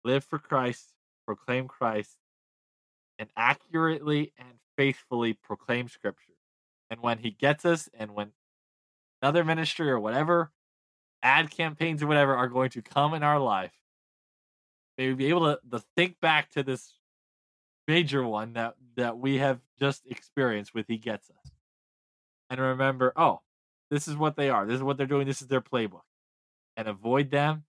live 0.03 0.23
for 0.23 0.39
Christ, 0.39 0.93
proclaim 1.25 1.67
Christ, 1.67 2.17
and 3.17 3.29
accurately 3.35 4.33
and 4.37 4.59
faithfully 4.77 5.33
proclaim 5.33 5.87
Scripture. 5.87 6.33
And 6.89 7.01
when 7.01 7.17
He 7.19 7.31
gets 7.31 7.65
us, 7.65 7.89
and 7.97 8.13
when 8.13 8.31
another 9.21 9.43
ministry 9.43 9.89
or 9.89 9.99
whatever 9.99 10.51
ad 11.23 11.49
campaigns 11.49 12.03
or 12.03 12.07
whatever 12.07 12.35
are 12.35 12.47
going 12.47 12.69
to 12.69 12.81
come 12.81 13.15
in 13.15 13.23
our 13.23 13.39
life, 13.39 13.73
may 14.97 15.07
we 15.07 15.15
be 15.15 15.29
able 15.29 15.55
to, 15.55 15.59
to 15.71 15.83
think 15.95 16.19
back 16.21 16.51
to 16.51 16.61
this 16.61 16.93
major 17.87 18.25
one 18.25 18.53
that 18.53 18.75
that 18.95 19.17
we 19.17 19.37
have 19.37 19.59
just 19.79 20.03
experienced 20.07 20.73
with 20.73 20.85
He 20.87 20.97
Gets 20.97 21.29
Us, 21.29 21.51
and 22.49 22.59
remember, 22.59 23.11
oh, 23.15 23.41
this 23.89 24.07
is 24.07 24.15
what 24.15 24.35
they 24.35 24.49
are. 24.49 24.65
This 24.65 24.75
is 24.75 24.83
what 24.83 24.97
they're 24.97 25.05
doing. 25.05 25.27
This 25.27 25.41
is 25.41 25.47
their 25.47 25.61
playbook, 25.61 26.01
and 26.75 26.87
avoid 26.87 27.31
them, 27.31 27.65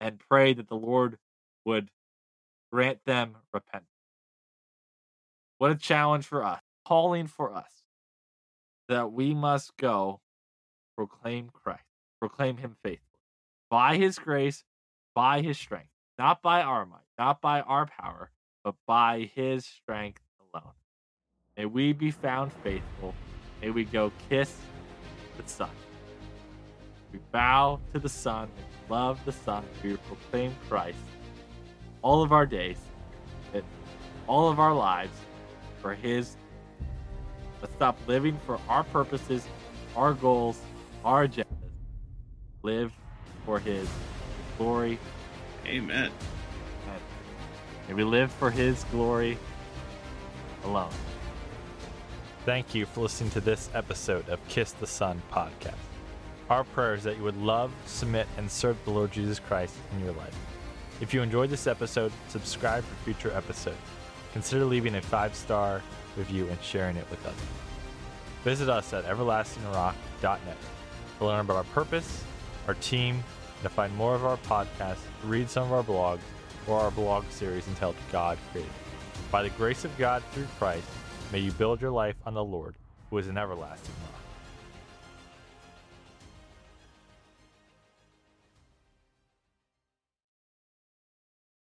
and 0.00 0.18
pray 0.18 0.52
that 0.54 0.68
the 0.68 0.76
Lord 0.76 1.18
would 1.64 1.90
grant 2.72 3.00
them 3.04 3.36
repentance. 3.52 3.86
What 5.58 5.70
a 5.70 5.76
challenge 5.76 6.26
for 6.26 6.44
us, 6.44 6.62
calling 6.86 7.26
for 7.26 7.54
us 7.54 7.70
that 8.88 9.12
we 9.12 9.34
must 9.34 9.76
go 9.76 10.20
proclaim 10.96 11.50
Christ, 11.52 11.84
proclaim 12.18 12.56
Him 12.56 12.76
faithfully 12.82 13.20
by 13.70 13.96
His 13.96 14.18
grace, 14.18 14.64
by 15.14 15.42
His 15.42 15.58
strength, 15.58 15.90
not 16.18 16.42
by 16.42 16.62
our 16.62 16.84
might, 16.86 17.00
not 17.18 17.40
by 17.40 17.60
our 17.60 17.86
power, 17.86 18.30
but 18.64 18.74
by 18.86 19.30
His 19.34 19.64
strength 19.64 20.22
alone. 20.52 20.72
May 21.56 21.66
we 21.66 21.92
be 21.92 22.10
found 22.10 22.52
faithful. 22.64 23.14
May 23.60 23.70
we 23.70 23.84
go 23.84 24.10
kiss 24.28 24.56
the 25.36 25.48
Son. 25.48 25.70
We 27.12 27.18
bow 27.32 27.80
to 27.92 27.98
the 27.98 28.08
Son 28.08 28.48
and 28.56 28.90
love 28.90 29.22
the 29.24 29.32
Son. 29.32 29.64
We 29.82 29.96
proclaim 29.96 30.54
Christ 30.68 30.98
all 32.02 32.22
of 32.22 32.32
our 32.32 32.46
days, 32.46 32.78
that 33.52 33.64
all 34.26 34.48
of 34.48 34.58
our 34.58 34.74
lives 34.74 35.12
for 35.80 35.94
His. 35.94 36.36
Let's 37.60 37.74
stop 37.74 37.98
living 38.06 38.38
for 38.46 38.58
our 38.68 38.84
purposes, 38.84 39.46
our 39.94 40.14
goals, 40.14 40.60
our 41.04 41.28
agendas. 41.28 41.46
Live 42.62 42.92
for 43.44 43.58
His 43.58 43.88
glory, 44.56 44.98
Amen. 45.66 46.10
and 46.86 47.00
may 47.88 47.94
we 47.94 48.04
live 48.04 48.30
for 48.32 48.50
His 48.50 48.84
glory 48.84 49.36
alone. 50.64 50.92
Thank 52.46 52.74
you 52.74 52.86
for 52.86 53.02
listening 53.02 53.28
to 53.32 53.40
this 53.42 53.68
episode 53.74 54.26
of 54.30 54.40
Kiss 54.48 54.72
the 54.72 54.86
Son 54.86 55.20
podcast. 55.30 55.74
Our 56.48 56.64
prayer 56.64 56.94
is 56.94 57.04
that 57.04 57.18
you 57.18 57.22
would 57.22 57.36
love, 57.36 57.70
submit, 57.84 58.26
and 58.38 58.50
serve 58.50 58.82
the 58.86 58.92
Lord 58.92 59.12
Jesus 59.12 59.38
Christ 59.38 59.74
in 59.92 60.02
your 60.02 60.14
life. 60.14 60.34
If 61.02 61.12
you 61.12 61.20
enjoyed 61.20 61.50
this 61.50 61.66
episode, 61.66 62.12
subscribe 62.28 62.82
for 62.82 62.94
future 63.04 63.30
episodes. 63.32 63.76
Consider 64.32 64.64
leaving 64.64 64.94
a 64.94 65.02
five 65.02 65.34
star 65.34 65.82
review 66.16 66.48
and 66.48 66.58
sharing 66.62 66.96
it 66.96 67.08
with 67.10 67.22
others. 67.26 67.38
Visit 68.42 68.70
us 68.70 68.94
at 68.94 69.04
everlastingrock.net 69.04 70.56
to 71.18 71.24
learn 71.24 71.40
about 71.40 71.56
our 71.58 71.64
purpose, 71.64 72.24
our 72.66 72.74
team, 72.74 73.16
and 73.16 73.62
to 73.64 73.68
find 73.68 73.94
more 73.96 74.14
of 74.14 74.24
our 74.24 74.38
podcasts, 74.38 75.04
read 75.24 75.50
some 75.50 75.70
of 75.70 75.72
our 75.74 75.84
blogs, 75.84 76.20
or 76.66 76.80
our 76.80 76.90
blog 76.90 77.28
series 77.28 77.68
entitled 77.68 77.96
God 78.10 78.38
Created. 78.50 78.72
By 79.30 79.42
the 79.42 79.50
grace 79.50 79.84
of 79.84 79.96
God 79.98 80.22
through 80.32 80.46
Christ, 80.58 80.86
may 81.32 81.38
you 81.38 81.52
build 81.52 81.80
your 81.80 81.90
life 81.90 82.16
on 82.26 82.34
the 82.34 82.44
Lord, 82.44 82.74
who 83.08 83.18
is 83.18 83.28
an 83.28 83.38
everlasting 83.38 83.94